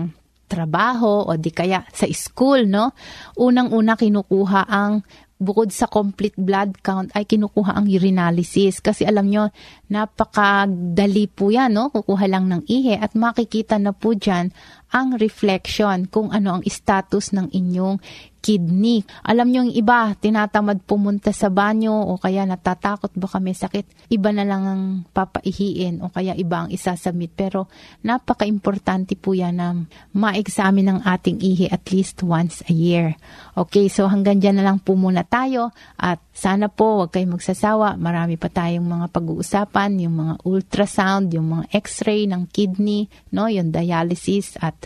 trabaho 0.51 1.31
o 1.31 1.39
di 1.39 1.55
kaya 1.55 1.87
sa 1.95 2.11
school, 2.11 2.67
no? 2.67 2.91
Unang-una 3.39 3.95
kinukuha 3.95 4.67
ang 4.67 5.07
bukod 5.41 5.73
sa 5.73 5.89
complete 5.89 6.37
blood 6.37 6.85
count 6.85 7.09
ay 7.17 7.25
kinukuha 7.25 7.73
ang 7.73 7.89
urinalysis. 7.89 8.85
Kasi 8.85 9.09
alam 9.09 9.27
nyo 9.27 9.49
napakadali 9.89 11.27
po 11.33 11.49
yan 11.49 11.73
no? 11.73 11.89
Kukuha 11.89 12.29
lang 12.29 12.47
ng 12.53 12.69
ihe 12.69 13.01
at 13.01 13.17
makikita 13.17 13.81
na 13.81 13.97
po 13.97 14.13
dyan 14.13 14.53
ang 14.91 15.19
reflection 15.19 16.11
kung 16.11 16.35
ano 16.35 16.59
ang 16.59 16.63
status 16.67 17.31
ng 17.35 17.51
inyong 17.55 17.99
kidney. 18.41 19.05
Alam 19.23 19.53
nyo 19.53 19.61
yung 19.69 19.77
iba, 19.77 20.17
tinatamad 20.17 20.83
pumunta 20.89 21.31
sa 21.31 21.53
banyo 21.53 21.93
o 21.93 22.17
kaya 22.17 22.49
natatakot 22.49 23.13
baka 23.15 23.37
may 23.39 23.53
sakit. 23.53 23.85
Iba 24.09 24.33
na 24.33 24.49
lang 24.49 24.63
ang 24.65 24.83
papaihiin 25.13 26.01
o 26.01 26.09
kaya 26.09 26.33
iba 26.35 26.67
ang 26.67 26.69
isasubmit. 26.73 27.37
Pero 27.37 27.69
napaka-importante 28.01 29.15
po 29.15 29.37
yan 29.37 29.61
na 29.61 29.77
ma-examine 30.17 30.99
ang 30.99 31.01
ating 31.05 31.39
ihi 31.39 31.69
at 31.69 31.93
least 31.93 32.25
once 32.25 32.65
a 32.67 32.75
year. 32.75 33.15
Okay, 33.55 33.93
so 33.93 34.09
hanggang 34.09 34.41
dyan 34.41 34.59
na 34.59 34.67
lang 34.73 34.81
po 34.81 34.97
muna 34.97 35.23
tayo 35.23 35.71
at 36.01 36.19
sana 36.33 36.73
po 36.73 37.05
wag 37.05 37.13
kayong 37.13 37.37
magsasawa. 37.37 38.01
Marami 38.01 38.41
pa 38.41 38.49
tayong 38.49 38.89
mga 38.89 39.07
pag-uusapan, 39.13 40.01
yung 40.01 40.17
mga 40.17 40.35
ultrasound, 40.49 41.29
yung 41.37 41.61
mga 41.61 41.65
x-ray 41.77 42.25
ng 42.25 42.49
kidney, 42.49 43.13
no, 43.37 43.53
yung 43.53 43.69
dialysis 43.69 44.57
at 44.57 44.80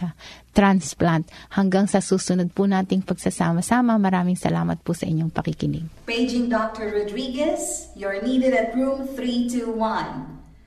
transplant. 0.51 1.31
Hanggang 1.55 1.87
sa 1.87 2.03
susunod 2.03 2.51
po 2.51 2.67
nating 2.67 3.07
pagsasama-sama, 3.07 3.95
maraming 4.01 4.39
salamat 4.39 4.83
po 4.83 4.97
sa 4.97 5.07
inyong 5.07 5.31
pakikinig. 5.31 5.87
Paging 6.09 6.51
Dr. 6.51 6.91
Rodriguez, 6.91 7.93
you're 7.95 8.19
needed 8.23 8.55
at 8.55 8.75
room 8.75 9.07
321. 9.15 9.77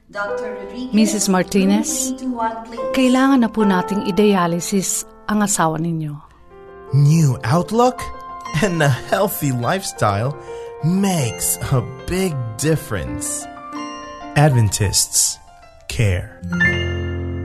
Dr. 0.08 0.56
Rodriguez, 0.56 0.96
Mrs. 0.96 1.26
Martinez, 1.28 2.16
kailangan 2.96 3.44
na 3.44 3.52
po 3.52 3.68
nating 3.68 4.08
i-dialysis 4.08 5.04
ang 5.28 5.44
asawa 5.44 5.76
ninyo. 5.76 6.16
New 6.96 7.36
outlook 7.44 8.00
And 8.62 8.82
a 8.82 8.90
healthy 8.90 9.52
lifestyle 9.52 10.38
makes 10.84 11.58
a 11.72 11.82
big 12.08 12.34
difference. 12.58 13.46
Adventists 14.36 15.38
care. 15.88 16.42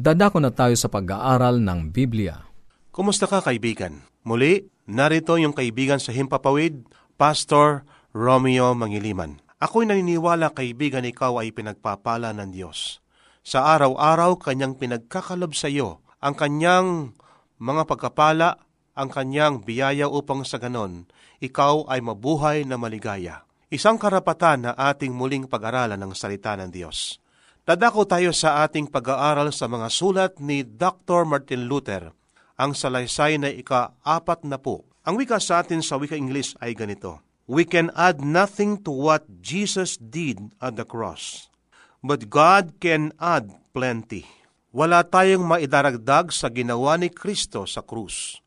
Dadako 0.00 0.40
na 0.40 0.48
tayo 0.48 0.72
sa 0.80 0.88
pag-aaral 0.88 1.60
ng 1.60 1.92
Biblia. 1.92 2.48
Kumusta 2.88 3.28
ka 3.28 3.44
kaibigan? 3.44 4.00
Muli, 4.24 4.64
narito 4.88 5.36
yung 5.36 5.52
kaibigan 5.52 6.00
sa 6.00 6.08
Himpapawid, 6.08 6.88
Pastor 7.20 7.84
Romeo 8.16 8.72
Mangiliman. 8.72 9.44
Ako'y 9.60 9.84
naniniwala 9.84 10.56
kaibigan 10.56 11.04
ikaw 11.04 11.44
ay 11.44 11.52
pinagpapala 11.52 12.32
ng 12.32 12.48
Diyos. 12.48 13.04
Sa 13.44 13.76
araw-araw, 13.76 14.40
kanyang 14.40 14.80
pinagkakalob 14.80 15.52
sa 15.52 15.68
iyo 15.68 16.00
ang 16.24 16.32
kanyang 16.32 17.12
mga 17.60 17.84
pagkapala, 17.84 18.56
ang 18.96 19.12
kanyang 19.12 19.60
biyaya 19.60 20.08
upang 20.08 20.48
sa 20.48 20.56
ganon, 20.56 21.12
ikaw 21.44 21.84
ay 21.92 22.00
mabuhay 22.00 22.64
na 22.64 22.80
maligaya. 22.80 23.44
Isang 23.68 24.00
karapatan 24.00 24.64
na 24.64 24.72
ating 24.72 25.12
muling 25.12 25.44
pag-aralan 25.44 26.00
ng 26.00 26.16
salita 26.16 26.56
ng 26.56 26.72
Diyos. 26.72 27.20
Dadako 27.68 28.08
tayo 28.08 28.32
sa 28.32 28.64
ating 28.64 28.88
pag-aaral 28.88 29.52
sa 29.52 29.68
mga 29.68 29.92
sulat 29.92 30.32
ni 30.40 30.64
Dr. 30.64 31.28
Martin 31.28 31.68
Luther, 31.68 32.16
ang 32.56 32.72
salaysay 32.72 33.36
na 33.36 33.52
ika-apat 33.52 34.48
na 34.48 34.56
po. 34.56 34.88
Ang 35.04 35.20
wika 35.20 35.36
sa 35.36 35.60
atin 35.60 35.84
sa 35.84 36.00
wika 36.00 36.16
English 36.16 36.56
ay 36.64 36.72
ganito, 36.72 37.20
We 37.44 37.68
can 37.68 37.92
add 37.92 38.24
nothing 38.24 38.80
to 38.88 38.94
what 38.94 39.28
Jesus 39.44 40.00
did 40.00 40.56
at 40.62 40.80
the 40.80 40.88
cross, 40.88 41.52
but 42.00 42.32
God 42.32 42.80
can 42.80 43.12
add 43.20 43.52
plenty. 43.76 44.24
Wala 44.72 45.04
tayong 45.04 45.44
maidaragdag 45.44 46.32
sa 46.32 46.48
ginawa 46.48 46.96
ni 46.96 47.12
Kristo 47.12 47.68
sa 47.68 47.84
krus. 47.84 48.40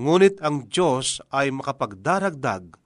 Ngunit 0.00 0.40
ang 0.40 0.70
Diyos 0.70 1.20
ay 1.34 1.52
makapagdaragdag 1.52 2.78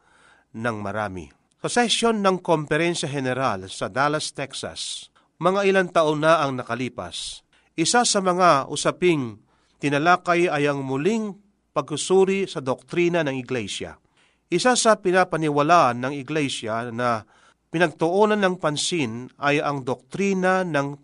ng 0.59 0.77
marami. 0.81 1.29
Sa 1.63 1.69
sesyon 1.71 2.25
ng 2.25 2.43
Komperensya 2.43 3.07
General 3.07 3.69
sa 3.71 3.87
Dallas, 3.93 4.33
Texas, 4.35 5.12
mga 5.43 5.61
ilang 5.67 5.91
taon 5.91 6.23
na 6.23 6.39
ang 6.39 6.55
nakalipas. 6.55 7.43
Isa 7.75 8.07
sa 8.07 8.23
mga 8.23 8.71
usaping 8.71 9.43
tinalakay 9.83 10.47
ay 10.47 10.71
ang 10.71 10.87
muling 10.87 11.35
pagsusuri 11.75 12.47
sa 12.47 12.63
doktrina 12.63 13.27
ng 13.27 13.35
Iglesia. 13.35 13.99
Isa 14.47 14.79
sa 14.79 15.03
pinapaniwalaan 15.03 15.99
ng 15.99 16.15
Iglesia 16.15 16.87
na 16.95 17.27
pinagtuunan 17.75 18.39
ng 18.39 18.55
pansin 18.63 19.27
ay 19.43 19.59
ang 19.59 19.83
doktrina 19.83 20.63
ng 20.63 20.95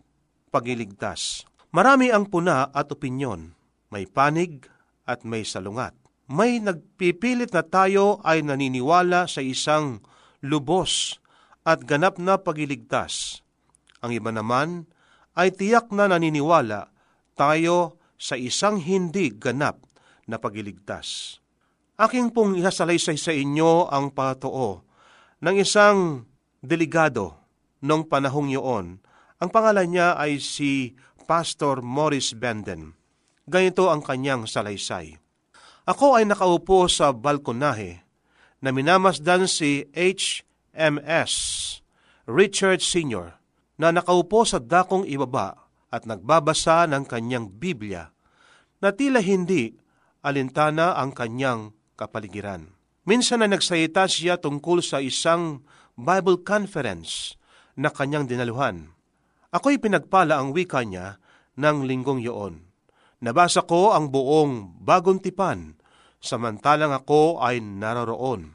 pagiligtas. 0.54 1.42
Marami 1.74 2.14
ang 2.14 2.30
puna 2.30 2.70
at 2.70 2.94
opinyon, 2.94 3.58
may 3.90 4.06
panig 4.06 4.68
at 5.08 5.26
may 5.26 5.42
salungat. 5.42 5.96
May 6.28 6.60
nagpipilit 6.60 7.56
na 7.56 7.64
tayo 7.64 8.20
ay 8.20 8.44
naniniwala 8.44 9.24
sa 9.26 9.40
isang 9.40 10.04
lubos 10.44 11.16
at 11.64 11.88
ganap 11.88 12.20
na 12.20 12.36
pagiligtas 12.36 13.40
ang 14.02 14.10
iba 14.14 14.30
naman 14.30 14.86
ay 15.38 15.54
tiyak 15.54 15.90
na 15.94 16.10
naniniwala 16.10 16.90
tayo 17.38 17.98
sa 18.18 18.34
isang 18.34 18.82
hindi 18.82 19.30
ganap 19.30 19.86
na 20.26 20.42
pagiligtas. 20.42 21.38
Aking 21.98 22.34
pong 22.34 22.58
ihasalaysay 22.58 23.18
sa 23.18 23.30
inyo 23.34 23.86
ang 23.90 24.10
patoo 24.14 24.82
ng 25.42 25.54
isang 25.58 26.26
delegado 26.58 27.38
noong 27.82 28.10
panahong 28.10 28.50
yun. 28.50 28.86
Ang 29.38 29.50
pangalan 29.54 29.86
niya 29.86 30.18
ay 30.18 30.42
si 30.42 30.98
Pastor 31.30 31.82
Morris 31.82 32.34
Benden. 32.34 32.98
Ganito 33.46 33.86
ang 33.90 34.02
kanyang 34.02 34.50
salaysay. 34.50 35.14
Ako 35.86 36.18
ay 36.18 36.26
nakaupo 36.26 36.90
sa 36.90 37.14
balkonahe 37.14 38.02
na 38.60 38.74
minamasdan 38.74 39.46
si 39.46 39.86
H.M.S. 39.94 41.32
Richard 42.26 42.82
Sr 42.82 43.37
na 43.78 43.94
nakaupo 43.94 44.42
sa 44.42 44.58
dakong 44.58 45.06
ibaba 45.06 45.54
at 45.88 46.04
nagbabasa 46.04 46.84
ng 46.90 47.06
kanyang 47.06 47.48
Biblia 47.48 48.10
na 48.82 48.90
tila 48.92 49.22
hindi 49.22 49.72
alintana 50.20 50.98
ang 50.98 51.14
kanyang 51.14 51.72
kapaligiran. 51.94 52.74
Minsan 53.08 53.40
na 53.40 53.48
nagsayita 53.48 54.04
siya 54.04 54.36
tungkol 54.36 54.84
sa 54.84 55.00
isang 55.00 55.64
Bible 55.96 56.44
conference 56.44 57.40
na 57.78 57.88
kanyang 57.88 58.28
dinaluhan. 58.28 58.92
Ako'y 59.48 59.80
pinagpala 59.80 60.36
ang 60.36 60.52
wika 60.52 60.84
niya 60.84 61.16
ng 61.56 61.88
linggong 61.88 62.20
yoon. 62.20 62.68
Nabasa 63.24 63.64
ko 63.64 63.96
ang 63.96 64.12
buong 64.12 64.84
bagong 64.84 65.18
tipan, 65.24 65.80
samantalang 66.20 66.92
ako 66.92 67.40
ay 67.40 67.58
naroroon. 67.64 68.54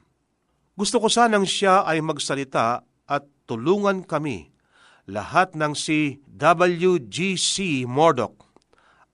Gusto 0.78 1.02
ko 1.02 1.10
sanang 1.10 1.44
siya 1.50 1.84
ay 1.84 2.00
magsalita 2.06 2.86
at 3.10 3.24
tulungan 3.50 4.06
kami 4.06 4.53
lahat 5.10 5.56
ng 5.58 5.76
si 5.76 6.24
WGC 6.32 7.84
Murdoch 7.84 8.40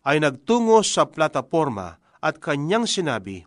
ay 0.05 0.21
nagtungo 0.21 0.85
sa 0.85 1.09
plataforma 1.09 1.97
at 2.21 2.37
kanyang 2.37 2.85
sinabi, 2.85 3.45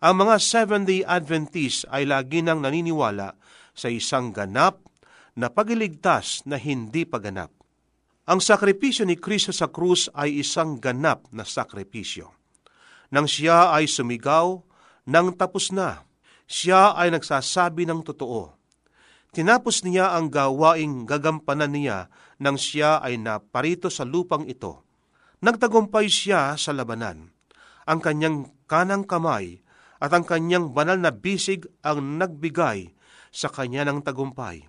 ang 0.00 0.24
mga 0.24 0.40
Seventh-day 0.40 1.04
Adventist 1.04 1.84
ay 1.92 2.08
lagi 2.08 2.40
nang 2.40 2.64
naniniwala 2.64 3.36
sa 3.76 3.92
isang 3.92 4.32
ganap 4.32 4.80
na 5.36 5.52
pagiligtas 5.52 6.44
na 6.48 6.56
hindi 6.56 7.04
paganap. 7.04 7.52
Ang 8.24 8.40
sakripisyo 8.40 9.04
ni 9.04 9.16
Kristo 9.20 9.52
sa 9.52 9.68
krus 9.68 10.08
ay 10.16 10.40
isang 10.40 10.80
ganap 10.80 11.28
na 11.34 11.44
sakripisyo. 11.44 12.32
Nang 13.10 13.26
siya 13.26 13.74
ay 13.74 13.90
sumigaw, 13.90 14.62
nang 15.10 15.34
tapos 15.34 15.74
na, 15.74 16.06
siya 16.46 16.94
ay 16.94 17.10
nagsasabi 17.10 17.84
ng 17.84 18.00
totoo 18.06 18.59
Tinapos 19.30 19.86
niya 19.86 20.18
ang 20.18 20.26
gawaing 20.26 21.06
gagampanan 21.06 21.70
niya 21.70 22.10
nang 22.42 22.58
siya 22.58 22.98
ay 22.98 23.14
naparito 23.14 23.86
sa 23.86 24.02
lupang 24.02 24.42
ito. 24.50 24.82
Nagtagumpay 25.38 26.10
siya 26.10 26.58
sa 26.58 26.74
labanan. 26.74 27.30
Ang 27.86 28.00
kanyang 28.02 28.50
kanang 28.66 29.06
kamay 29.06 29.62
at 30.02 30.10
ang 30.10 30.26
kanyang 30.26 30.74
banal 30.74 30.98
na 30.98 31.14
bisig 31.14 31.70
ang 31.86 32.18
nagbigay 32.18 32.90
sa 33.30 33.46
kanya 33.46 33.86
ng 33.86 34.02
tagumpay. 34.02 34.66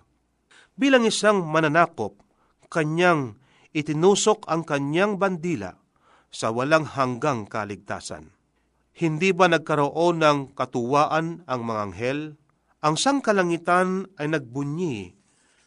Bilang 0.78 1.04
isang 1.10 1.42
mananakop, 1.42 2.22
kanyang 2.70 3.36
itinusok 3.74 4.46
ang 4.46 4.62
kanyang 4.62 5.18
bandila 5.18 5.76
sa 6.32 6.54
walang 6.54 6.88
hanggang 6.88 7.44
kaligtasan. 7.44 8.32
Hindi 8.92 9.32
ba 9.34 9.48
nagkaroon 9.50 10.22
ng 10.22 10.38
katuwaan 10.56 11.44
ang 11.44 11.60
mga 11.64 11.80
anghel 11.80 12.20
ang 12.82 12.98
sangkalangitan 12.98 14.10
ay 14.18 14.26
nagbunyi 14.26 15.14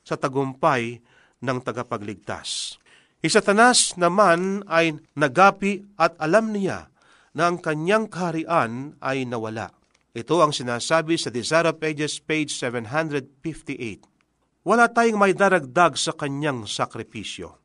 sa 0.03 0.19
tagumpay 0.19 0.99
ng 1.39 1.57
tagapagligtas. 1.63 2.75
Isatanas 3.23 3.95
naman 3.95 4.67
ay 4.67 4.99
nagapi 5.15 5.95
at 5.95 6.19
alam 6.19 6.51
niya 6.51 6.91
na 7.31 7.49
ang 7.49 7.63
kanyang 7.63 8.11
kaharian 8.11 8.99
ay 8.99 9.23
nawala. 9.23 9.71
Ito 10.15 10.43
ang 10.43 10.51
sinasabi 10.51 11.19
sa 11.19 11.31
Desire 11.31 11.71
Pages, 11.75 12.19
page 12.21 12.51
758. 12.53 14.67
Wala 14.67 14.91
tayong 14.91 15.19
may 15.19 15.33
daragdag 15.35 15.99
sa 15.99 16.15
kanyang 16.15 16.67
sakripisyo. 16.67 17.59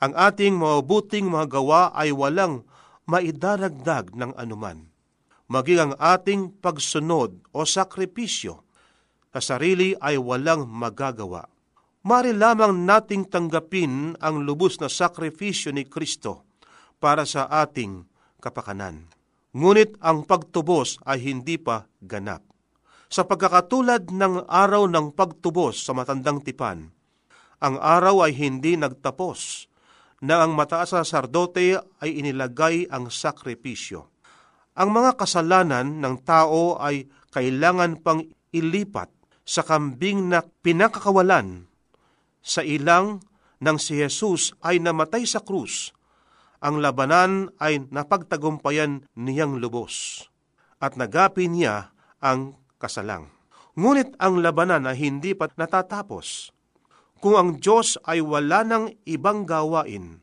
Ang 0.00 0.12
ating 0.16 0.56
mabuting 0.56 1.28
mga 1.28 1.60
gawa 1.60 1.92
ay 1.92 2.12
walang 2.12 2.64
maidaragdag 3.08 4.14
ng 4.14 4.36
anuman. 4.36 4.92
Maging 5.48 5.80
ang 5.80 5.92
ating 5.96 6.60
pagsunod 6.60 7.40
o 7.56 7.64
sakripisyo 7.64 8.67
sa 9.32 9.40
sarili 9.40 9.92
ay 9.98 10.16
walang 10.16 10.66
magagawa. 10.66 11.44
Mari 12.08 12.32
lamang 12.32 12.88
nating 12.88 13.28
tanggapin 13.28 14.16
ang 14.22 14.46
lubos 14.46 14.80
na 14.80 14.88
sakripisyo 14.88 15.74
ni 15.74 15.84
Kristo 15.84 16.46
para 16.96 17.28
sa 17.28 17.50
ating 17.50 18.06
kapakanan. 18.40 19.10
Ngunit 19.52 19.98
ang 20.00 20.24
pagtubos 20.24 21.02
ay 21.04 21.24
hindi 21.24 21.58
pa 21.58 21.84
ganap. 22.00 22.46
Sa 23.08 23.24
pagkakatulad 23.24 24.12
ng 24.12 24.44
araw 24.46 24.84
ng 24.86 25.16
pagtubos 25.16 25.80
sa 25.80 25.96
matandang 25.96 26.44
tipan, 26.44 26.92
ang 27.58 27.76
araw 27.80 28.28
ay 28.28 28.36
hindi 28.36 28.76
nagtapos 28.78 29.66
na 30.22 30.44
ang 30.44 30.54
mataas 30.54 30.94
na 30.94 31.02
sardote 31.02 31.78
ay 31.78 32.10
inilagay 32.20 32.86
ang 32.90 33.10
sakripisyo. 33.10 34.12
Ang 34.78 34.94
mga 34.94 35.18
kasalanan 35.18 35.98
ng 35.98 36.22
tao 36.22 36.78
ay 36.78 37.10
kailangan 37.34 37.98
pang 37.98 38.22
ilipat 38.54 39.10
sa 39.48 39.64
kambing 39.64 40.28
na 40.28 40.44
pinakakawalan 40.44 41.64
sa 42.44 42.60
ilang 42.60 43.24
nang 43.64 43.80
si 43.80 43.96
Jesus 43.96 44.52
ay 44.60 44.76
namatay 44.76 45.24
sa 45.24 45.40
krus, 45.40 45.96
ang 46.60 46.84
labanan 46.84 47.48
ay 47.56 47.88
napagtagumpayan 47.88 49.08
niyang 49.16 49.56
lubos 49.56 50.28
at 50.84 51.00
nagapi 51.00 51.48
niya 51.48 51.96
ang 52.20 52.60
kasalang. 52.76 53.32
Ngunit 53.78 54.20
ang 54.20 54.44
labanan 54.44 54.84
ay 54.84 55.00
hindi 55.00 55.32
pa 55.32 55.48
natatapos. 55.48 56.52
Kung 57.18 57.34
ang 57.34 57.50
Diyos 57.58 57.98
ay 58.06 58.22
wala 58.22 58.62
ng 58.62 59.06
ibang 59.08 59.48
gawain 59.48 60.22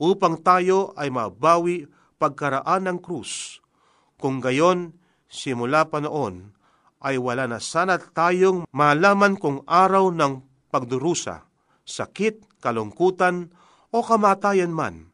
upang 0.00 0.40
tayo 0.40 0.92
ay 0.96 1.08
mabawi 1.08 1.88
pagkaraan 2.20 2.88
ng 2.88 2.98
krus, 3.00 3.60
kung 4.20 4.40
gayon, 4.40 5.00
simula 5.32 5.88
pa 5.88 6.04
noon, 6.04 6.52
ay 7.00 7.16
wala 7.16 7.48
na 7.48 7.58
sana 7.58 7.96
tayong 7.96 8.68
malaman 8.70 9.40
kung 9.40 9.64
araw 9.64 10.12
ng 10.12 10.44
pagdurusa, 10.68 11.48
sakit, 11.82 12.60
kalungkutan 12.60 13.48
o 13.90 14.04
kamatayan 14.04 14.70
man. 14.70 15.08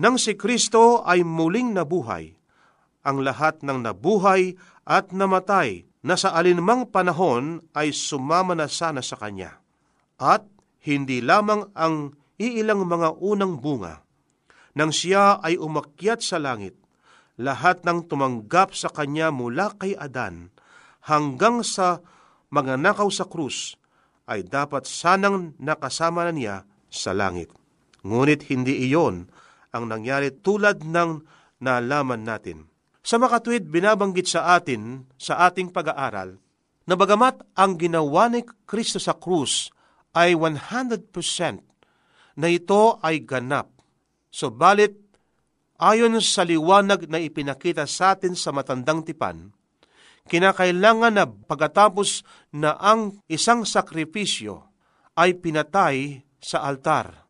Nang 0.00 0.16
si 0.16 0.34
Kristo 0.40 1.04
ay 1.04 1.20
muling 1.20 1.76
nabuhay, 1.76 2.32
ang 3.04 3.20
lahat 3.20 3.60
ng 3.60 3.84
nabuhay 3.84 4.56
at 4.88 5.12
namatay 5.12 5.84
na 6.02 6.16
sa 6.16 6.32
alinmang 6.34 6.88
panahon 6.88 7.60
ay 7.76 7.92
sumama 7.92 8.56
na 8.56 8.66
sana 8.66 9.04
sa 9.04 9.20
Kanya. 9.20 9.60
At 10.16 10.48
hindi 10.82 11.22
lamang 11.22 11.70
ang 11.76 12.16
iilang 12.40 12.88
mga 12.88 13.20
unang 13.22 13.60
bunga. 13.60 14.02
Nang 14.72 14.90
siya 14.90 15.38
ay 15.44 15.60
umakyat 15.60 16.24
sa 16.24 16.40
langit, 16.40 16.74
lahat 17.36 17.84
ng 17.84 18.08
tumanggap 18.08 18.72
sa 18.72 18.88
Kanya 18.88 19.28
mula 19.28 19.76
kay 19.76 19.92
Adan 19.92 20.48
hanggang 21.06 21.66
sa 21.66 22.02
mga 22.52 22.78
nakaw 22.78 23.08
sa 23.08 23.26
krus 23.26 23.74
ay 24.28 24.46
dapat 24.46 24.86
sanang 24.86 25.56
nakasama 25.58 26.28
na 26.28 26.32
niya 26.32 26.56
sa 26.92 27.10
langit. 27.16 27.50
Ngunit 28.04 28.50
hindi 28.50 28.86
iyon 28.86 29.26
ang 29.72 29.84
nangyari 29.88 30.30
tulad 30.30 30.84
ng 30.84 31.10
nalaman 31.64 32.22
natin. 32.22 32.68
Sa 33.02 33.18
makatwid, 33.18 33.66
binabanggit 33.66 34.30
sa 34.30 34.54
atin 34.54 35.10
sa 35.18 35.48
ating 35.50 35.74
pag-aaral 35.74 36.38
na 36.86 36.94
bagamat 36.94 37.42
ang 37.58 37.78
ginawa 37.78 38.30
ni 38.30 38.46
Kristo 38.66 39.02
sa 39.02 39.18
krus 39.18 39.70
ay 40.14 40.38
100% 40.38 41.10
na 42.38 42.46
ito 42.46 42.82
ay 43.02 43.22
ganap. 43.26 43.70
Subalit, 44.32 44.96
ayon 45.82 46.16
sa 46.22 46.46
liwanag 46.46 47.10
na 47.10 47.18
ipinakita 47.18 47.84
sa 47.90 48.14
atin 48.14 48.38
sa 48.38 48.54
matandang 48.54 49.02
tipan, 49.02 49.50
kinakailangan 50.28 51.14
na 51.18 51.26
pagkatapos 51.26 52.22
na 52.54 52.76
ang 52.78 53.18
isang 53.26 53.66
sakripisyo 53.66 54.70
ay 55.18 55.38
pinatay 55.38 56.24
sa 56.42 56.66
altar, 56.66 57.28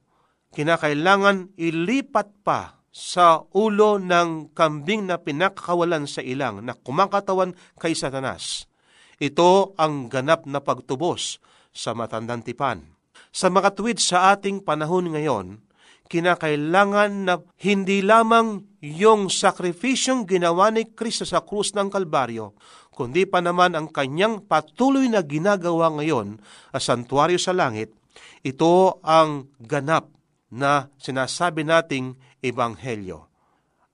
kinakailangan 0.54 1.56
ilipat 1.56 2.28
pa 2.44 2.82
sa 2.92 3.40
ulo 3.56 3.96
ng 3.96 4.52
kambing 4.52 5.08
na 5.08 5.16
pinakakawalan 5.16 6.04
sa 6.04 6.20
ilang 6.20 6.60
na 6.60 6.76
kumakatawan 6.76 7.56
kay 7.80 7.96
Satanas. 7.96 8.68
Ito 9.16 9.72
ang 9.80 10.12
ganap 10.12 10.44
na 10.44 10.60
pagtubos 10.60 11.40
sa 11.72 11.96
matandang 11.96 12.44
tipan. 12.44 12.84
Sa 13.32 13.48
makatuwid 13.48 13.96
sa 13.96 14.36
ating 14.36 14.60
panahon 14.60 15.08
ngayon, 15.08 15.64
kinakailangan 16.12 17.12
na 17.24 17.40
hindi 17.64 18.04
lamang 18.04 18.76
yung 18.84 19.32
sakripisyong 19.32 20.28
ginawa 20.28 20.68
ni 20.68 20.92
Kristo 20.92 21.24
sa 21.24 21.40
krus 21.40 21.72
ng 21.72 21.88
Kalbaryo, 21.88 22.52
kundi 22.92 23.24
pa 23.24 23.40
naman 23.40 23.72
ang 23.72 23.88
kanyang 23.88 24.44
patuloy 24.44 25.08
na 25.08 25.24
ginagawa 25.24 25.88
ngayon 25.96 26.38
sa 26.76 26.92
santuaryo 26.92 27.40
sa 27.40 27.56
langit, 27.56 27.96
ito 28.44 29.00
ang 29.00 29.48
ganap 29.64 30.12
na 30.52 30.92
sinasabi 31.00 31.64
nating 31.64 32.12
ebanghelyo. 32.44 33.24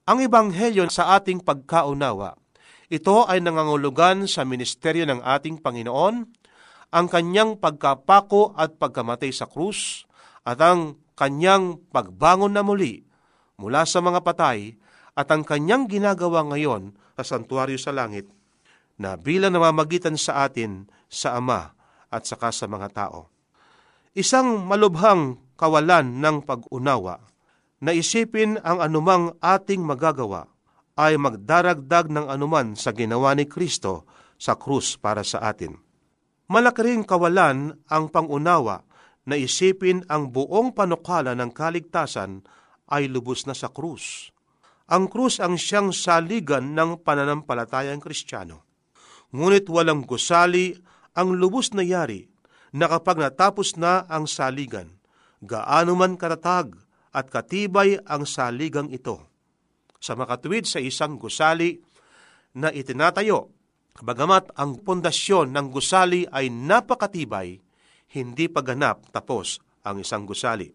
Ang 0.03 0.27
ebanghelyo 0.27 0.91
sa 0.91 1.15
ating 1.15 1.39
pagkaunawa, 1.47 2.35
ito 2.89 3.23
ay 3.29 3.39
nangangulugan 3.39 4.25
sa 4.25 4.43
ministeryo 4.43 5.05
ng 5.07 5.21
ating 5.23 5.61
Panginoon, 5.61 6.15
ang 6.89 7.05
kanyang 7.05 7.61
pagkapako 7.61 8.57
at 8.57 8.81
pagkamatay 8.81 9.29
sa 9.29 9.45
krus, 9.45 10.09
at 10.41 10.57
ang 10.57 10.97
kanyang 11.13 11.77
pagbangon 11.93 12.57
na 12.57 12.65
muli 12.65 13.05
mula 13.61 13.85
sa 13.85 14.01
mga 14.01 14.25
patay, 14.25 14.73
at 15.13 15.29
ang 15.29 15.45
kanyang 15.45 15.85
ginagawa 15.85 16.41
ngayon 16.49 16.97
sa 17.19 17.37
santuaryo 17.37 17.77
sa 17.77 17.93
langit, 17.93 18.25
na 18.99 19.15
bilang 19.15 19.55
namamagitan 19.55 20.19
sa 20.19 20.45
atin 20.45 20.91
sa 21.07 21.39
Ama 21.39 21.73
at 22.11 22.27
saka 22.27 22.51
sa 22.51 22.67
mga 22.67 22.91
tao. 22.91 23.31
Isang 24.11 24.67
malubhang 24.67 25.39
kawalan 25.55 26.19
ng 26.19 26.43
pag-unawa 26.43 27.23
na 27.79 27.95
isipin 27.95 28.59
ang 28.59 28.83
anumang 28.83 29.39
ating 29.39 29.79
magagawa 29.79 30.51
ay 30.99 31.15
magdaragdag 31.15 32.11
ng 32.11 32.27
anuman 32.27 32.75
sa 32.75 32.91
ginawa 32.91 33.31
ni 33.31 33.47
Kristo 33.47 34.03
sa 34.35 34.59
krus 34.59 34.99
para 34.99 35.23
sa 35.23 35.39
atin. 35.47 35.79
Malaki 36.51 36.81
ring 36.83 37.07
kawalan 37.07 37.71
ang 37.87 38.11
pangunawa 38.11 38.83
na 39.29 39.39
isipin 39.39 40.03
ang 40.11 40.33
buong 40.33 40.75
panukala 40.75 41.37
ng 41.37 41.55
kaligtasan 41.55 42.43
ay 42.89 43.07
lubos 43.07 43.45
na 43.45 43.55
sa 43.55 43.69
krus. 43.69 44.33
Ang 44.89 45.05
krus 45.07 45.37
ang 45.37 45.55
siyang 45.55 45.93
saligan 45.93 46.73
ng 46.73 47.05
pananampalatayang 47.05 48.01
kristyano. 48.01 48.68
Ngunit 49.29 49.69
walang 49.69 50.05
gusali 50.09 50.73
ang 51.13 51.37
lubos 51.37 51.69
na 51.77 51.85
yari 51.85 52.25
na 52.73 52.89
kapag 52.89 53.21
natapos 53.21 53.77
na 53.77 54.05
ang 54.09 54.25
saligan, 54.25 54.89
gaano 55.41 55.93
man 55.97 56.17
katatag 56.17 56.77
at 57.13 57.29
katibay 57.29 57.97
ang 58.05 58.25
saligang 58.25 58.89
ito. 58.93 59.25
Sa 59.99 60.15
makatuwid 60.15 60.65
sa 60.65 60.79
isang 60.79 61.17
gusali 61.17 61.77
na 62.55 62.71
itinatayo, 62.73 63.51
bagamat 63.99 64.53
ang 64.55 64.79
pundasyon 64.81 65.51
ng 65.53 65.67
gusali 65.73 66.23
ay 66.29 66.49
napakatibay, 66.49 67.59
hindi 68.09 68.45
paganap 68.49 69.09
tapos 69.13 69.61
ang 69.85 70.01
isang 70.01 70.25
gusali. 70.25 70.69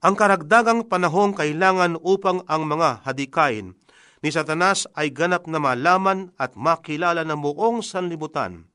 Ang 0.00 0.16
karagdagang 0.16 0.88
panahong 0.88 1.36
kailangan 1.36 2.00
upang 2.00 2.40
ang 2.48 2.64
mga 2.64 3.04
hadikain 3.04 3.76
ni 4.20 4.28
Satanas 4.28 4.84
ay 4.96 5.12
ganap 5.12 5.48
na 5.48 5.56
malaman 5.56 6.32
at 6.36 6.56
makilala 6.56 7.24
ng 7.24 7.40
buong 7.40 7.80
sanlibutan 7.80 8.68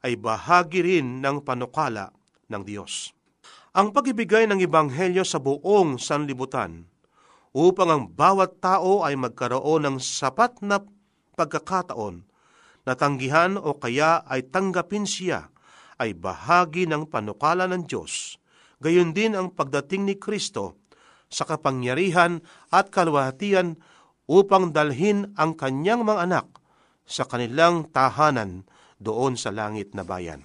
ay 0.00 0.16
bahagi 0.16 0.80
rin 0.80 1.20
ng 1.20 1.44
panukala 1.44 2.14
ng 2.48 2.62
Diyos. 2.64 3.12
Ang 3.76 3.92
pagibigay 3.92 4.48
ng 4.48 4.64
Ebanghelyo 4.64 5.22
sa 5.22 5.38
buong 5.38 6.00
sanlibutan 6.00 6.88
upang 7.52 7.88
ang 7.92 8.02
bawat 8.08 8.58
tao 8.64 9.04
ay 9.04 9.14
magkaroon 9.14 9.84
ng 9.84 9.96
sapat 10.00 10.64
na 10.64 10.80
pagkakataon 11.36 12.24
na 12.88 12.92
tanggihan 12.96 13.60
o 13.60 13.76
kaya 13.76 14.24
ay 14.24 14.48
tanggapin 14.48 15.04
siya 15.04 15.52
ay 16.00 16.16
bahagi 16.16 16.88
ng 16.88 17.10
panukala 17.10 17.68
ng 17.68 17.84
Diyos. 17.84 18.40
Gayon 18.78 19.12
din 19.12 19.34
ang 19.34 19.52
pagdating 19.52 20.06
ni 20.06 20.14
Kristo 20.16 20.78
sa 21.28 21.44
kapangyarihan 21.44 22.40
at 22.72 22.88
kalwahatian 22.88 23.76
upang 24.28 24.76
dalhin 24.76 25.32
ang 25.40 25.56
kanyang 25.56 26.04
mga 26.04 26.28
anak 26.28 26.46
sa 27.08 27.24
kanilang 27.24 27.88
tahanan 27.88 28.68
doon 29.00 29.34
sa 29.40 29.48
langit 29.48 29.96
na 29.96 30.04
bayan. 30.04 30.44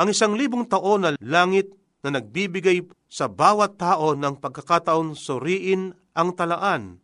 Ang 0.00 0.10
isang 0.10 0.34
libong 0.34 0.66
taon 0.66 1.06
na 1.06 1.10
langit 1.20 1.70
na 2.02 2.18
nagbibigay 2.18 2.82
sa 3.06 3.30
bawat 3.30 3.78
tao 3.78 4.16
ng 4.16 4.40
pagkakataon 4.40 5.14
suriin 5.14 5.94
ang 6.16 6.34
talaan 6.34 6.98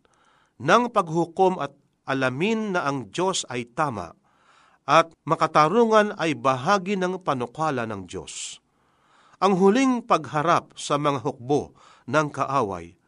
ng 0.59 0.83
paghukom 0.91 1.61
at 1.61 1.77
alamin 2.09 2.75
na 2.75 2.89
ang 2.89 3.13
Diyos 3.13 3.47
ay 3.47 3.71
tama 3.71 4.11
at 4.91 5.15
makatarungan 5.23 6.19
ay 6.19 6.35
bahagi 6.35 6.99
ng 6.99 7.23
panukala 7.23 7.87
ng 7.87 8.11
Diyos. 8.11 8.59
Ang 9.39 9.57
huling 9.57 10.03
pagharap 10.05 10.75
sa 10.75 10.99
mga 10.99 11.23
hukbo 11.23 11.73
ng 12.11 12.29
kaaway, 12.29 12.99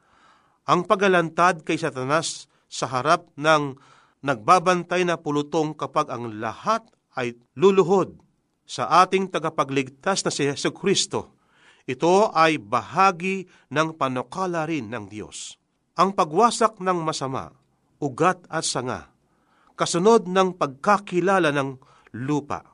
ang 0.64 0.86
pagalantad 0.86 1.66
kay 1.66 1.74
Satanas 1.74 2.46
sa 2.72 2.88
harap 2.88 3.28
ng 3.36 3.76
nagbabantay 4.24 5.04
na 5.04 5.20
pulutong 5.20 5.76
kapag 5.76 6.08
ang 6.08 6.40
lahat 6.40 6.80
ay 7.12 7.36
luluhod 7.52 8.16
sa 8.64 9.04
ating 9.04 9.28
tagapagligtas 9.28 10.24
na 10.24 10.32
si 10.32 10.48
Yesu 10.48 10.72
Kristo. 10.72 11.36
Ito 11.84 12.32
ay 12.32 12.56
bahagi 12.56 13.44
ng 13.68 14.00
panukala 14.00 14.64
rin 14.64 14.88
ng 14.88 15.12
Diyos. 15.12 15.60
Ang 16.00 16.16
pagwasak 16.16 16.80
ng 16.80 17.04
masama, 17.04 17.52
ugat 18.00 18.40
at 18.48 18.64
sanga, 18.64 19.12
kasunod 19.76 20.24
ng 20.24 20.56
pagkakilala 20.56 21.52
ng 21.52 21.76
lupa. 22.16 22.72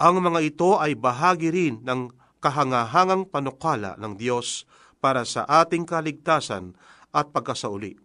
Ang 0.00 0.24
mga 0.24 0.40
ito 0.40 0.80
ay 0.80 0.96
bahagi 0.96 1.52
rin 1.52 1.84
ng 1.84 2.08
kahangahangang 2.40 3.28
panukala 3.28 3.98
ng 4.00 4.16
Diyos 4.16 4.64
para 5.02 5.28
sa 5.28 5.44
ating 5.44 5.84
kaligtasan 5.84 6.72
at 7.12 7.28
pagkasauli. 7.34 8.03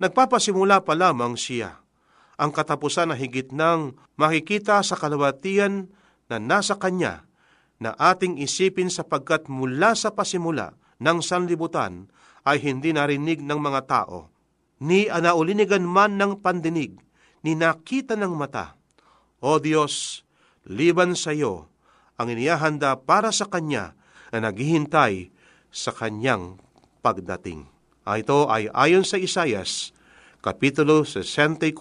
Nagpapasimula 0.00 0.80
pa 0.80 0.96
lamang 0.96 1.36
siya 1.36 1.76
ang 2.40 2.56
katapusan 2.56 3.12
na 3.12 3.16
higit 3.20 3.52
nang 3.52 4.00
makikita 4.16 4.80
sa 4.80 4.96
kalawatian 4.96 5.92
na 6.32 6.40
nasa 6.40 6.80
Kanya 6.80 7.28
na 7.76 7.92
ating 8.00 8.40
isipin 8.40 8.88
sapagkat 8.88 9.52
mula 9.52 9.92
sa 9.92 10.08
pasimula 10.16 10.72
ng 11.04 11.20
sanlibutan 11.20 12.08
ay 12.48 12.64
hindi 12.64 12.96
narinig 12.96 13.44
ng 13.44 13.60
mga 13.60 13.80
tao, 13.84 14.32
ni 14.80 15.12
anaulinigan 15.12 15.84
man 15.84 16.16
ng 16.16 16.40
pandinig, 16.40 16.96
ni 17.44 17.52
nakita 17.52 18.16
ng 18.16 18.32
mata. 18.32 18.80
O 19.44 19.60
Diyos, 19.60 20.24
liban 20.64 21.12
sa 21.12 21.36
iyo, 21.36 21.68
ang 22.16 22.32
iniyahanda 22.32 22.96
para 23.04 23.32
sa 23.32 23.48
Kanya 23.48 23.92
na 24.32 24.48
naghihintay 24.48 25.28
sa 25.68 25.92
Kanyang 25.92 26.56
pagdating. 27.04 27.79
Ah, 28.10 28.18
ito 28.18 28.50
ay 28.50 28.66
ayon 28.74 29.06
sa 29.06 29.22
Isayas, 29.22 29.94
Kapitulo 30.42 31.06
64, 31.06 31.78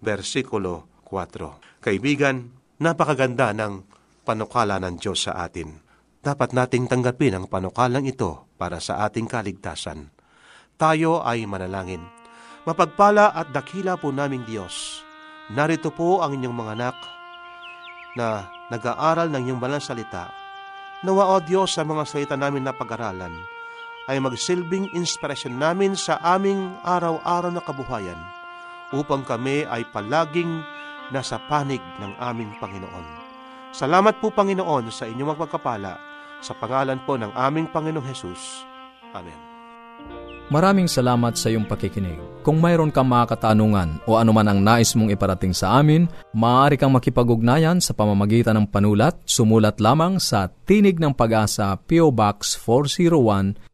versikulo 0.00 0.88
4. 1.04 1.84
Kaibigan, 1.84 2.56
napakaganda 2.80 3.52
ng 3.52 3.84
panukala 4.24 4.80
ng 4.80 4.96
Diyos 4.96 5.28
sa 5.28 5.44
atin. 5.44 5.76
Dapat 6.24 6.56
nating 6.56 6.88
tanggapin 6.88 7.36
ang 7.36 7.44
panukalang 7.52 8.08
ito 8.08 8.48
para 8.56 8.80
sa 8.80 9.04
ating 9.04 9.28
kaligtasan. 9.28 10.08
Tayo 10.80 11.20
ay 11.20 11.44
manalangin. 11.44 12.00
Mapagpala 12.64 13.28
at 13.36 13.52
dakila 13.52 14.00
po 14.00 14.08
naming 14.16 14.48
Diyos. 14.48 15.04
Narito 15.52 15.92
po 15.92 16.24
ang 16.24 16.32
inyong 16.32 16.56
mga 16.56 16.72
anak 16.80 16.96
na 18.16 18.48
nag-aaral 18.72 19.28
ng 19.28 19.52
iyong 19.52 19.60
balang 19.60 19.84
salita. 19.84 20.32
Nawa 21.04 21.28
o 21.36 21.44
Diyos 21.44 21.76
sa 21.76 21.84
mga 21.84 22.08
salita 22.08 22.40
namin 22.40 22.64
na 22.64 22.72
pag-aralan 22.72 23.55
ay 24.06 24.22
magsilbing 24.22 24.90
inspirasyon 24.94 25.58
namin 25.58 25.92
sa 25.98 26.18
aming 26.22 26.70
araw-araw 26.86 27.50
na 27.50 27.62
kabuhayan 27.62 28.18
upang 28.94 29.26
kami 29.26 29.66
ay 29.66 29.82
palaging 29.90 30.62
nasa 31.10 31.42
panig 31.50 31.82
ng 32.02 32.12
aming 32.22 32.50
Panginoon. 32.62 33.06
Salamat 33.74 34.18
po 34.22 34.30
Panginoon 34.30 34.88
sa 34.94 35.10
inyong 35.10 35.34
magpagkapala 35.34 35.98
sa 36.38 36.52
pangalan 36.54 37.02
po 37.02 37.18
ng 37.18 37.34
aming 37.34 37.66
Panginoong 37.70 38.06
Hesus. 38.06 38.64
Amen. 39.12 39.46
Maraming 40.46 40.86
salamat 40.86 41.34
sa 41.34 41.50
iyong 41.50 41.66
pakikinig. 41.66 42.22
Kung 42.46 42.62
mayroon 42.62 42.94
kang 42.94 43.10
mga 43.10 43.34
katanungan 43.34 43.98
o 44.06 44.14
anuman 44.14 44.46
ang 44.46 44.62
nais 44.62 44.94
mong 44.94 45.10
iparating 45.10 45.50
sa 45.50 45.82
amin, 45.82 46.06
maaari 46.30 46.78
kang 46.78 46.94
makipag-ugnayan 46.94 47.82
sa 47.82 47.90
pamamagitan 47.90 48.54
ng 48.54 48.70
panulat. 48.70 49.18
Sumulat 49.26 49.82
lamang 49.82 50.22
sa 50.22 50.46
Tinig 50.62 51.02
ng 51.02 51.10
Pag-asa, 51.18 51.74
PO 51.90 52.14
Box 52.14 52.54
401, 52.62 53.65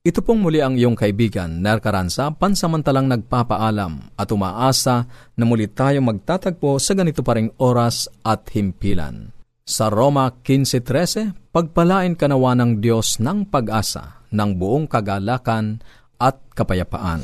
ito 0.08 0.24
pong 0.24 0.39
muli 0.39 0.63
ang 0.63 0.80
iyong 0.80 0.96
kaibigan, 0.96 1.60
Ner 1.60 1.84
Caranza, 1.84 2.32
pansamantalang 2.32 3.12
nagpapaalam 3.12 4.15
at 4.15 4.32
umaasa 4.32 5.04
na 5.36 5.43
muli 5.43 5.67
tayo 5.67 6.00
magtatagpo 6.00 6.80
sa 6.80 6.96
ganito 6.96 7.20
pa 7.20 7.36
ring 7.36 7.52
oras 7.60 8.08
at 8.24 8.48
himpilan. 8.56 9.36
Sa 9.67 9.91
Roma 9.91 10.32
15.13, 10.32 11.52
pagpalain 11.52 12.15
kanawa 12.15 12.56
ng 12.56 12.80
Diyos 12.80 13.20
ng 13.20 13.52
pag-asa, 13.52 14.24
ng 14.32 14.56
buong 14.56 14.88
kagalakan 14.88 15.84
at 16.15 16.39
kapayapaan. 16.56 17.20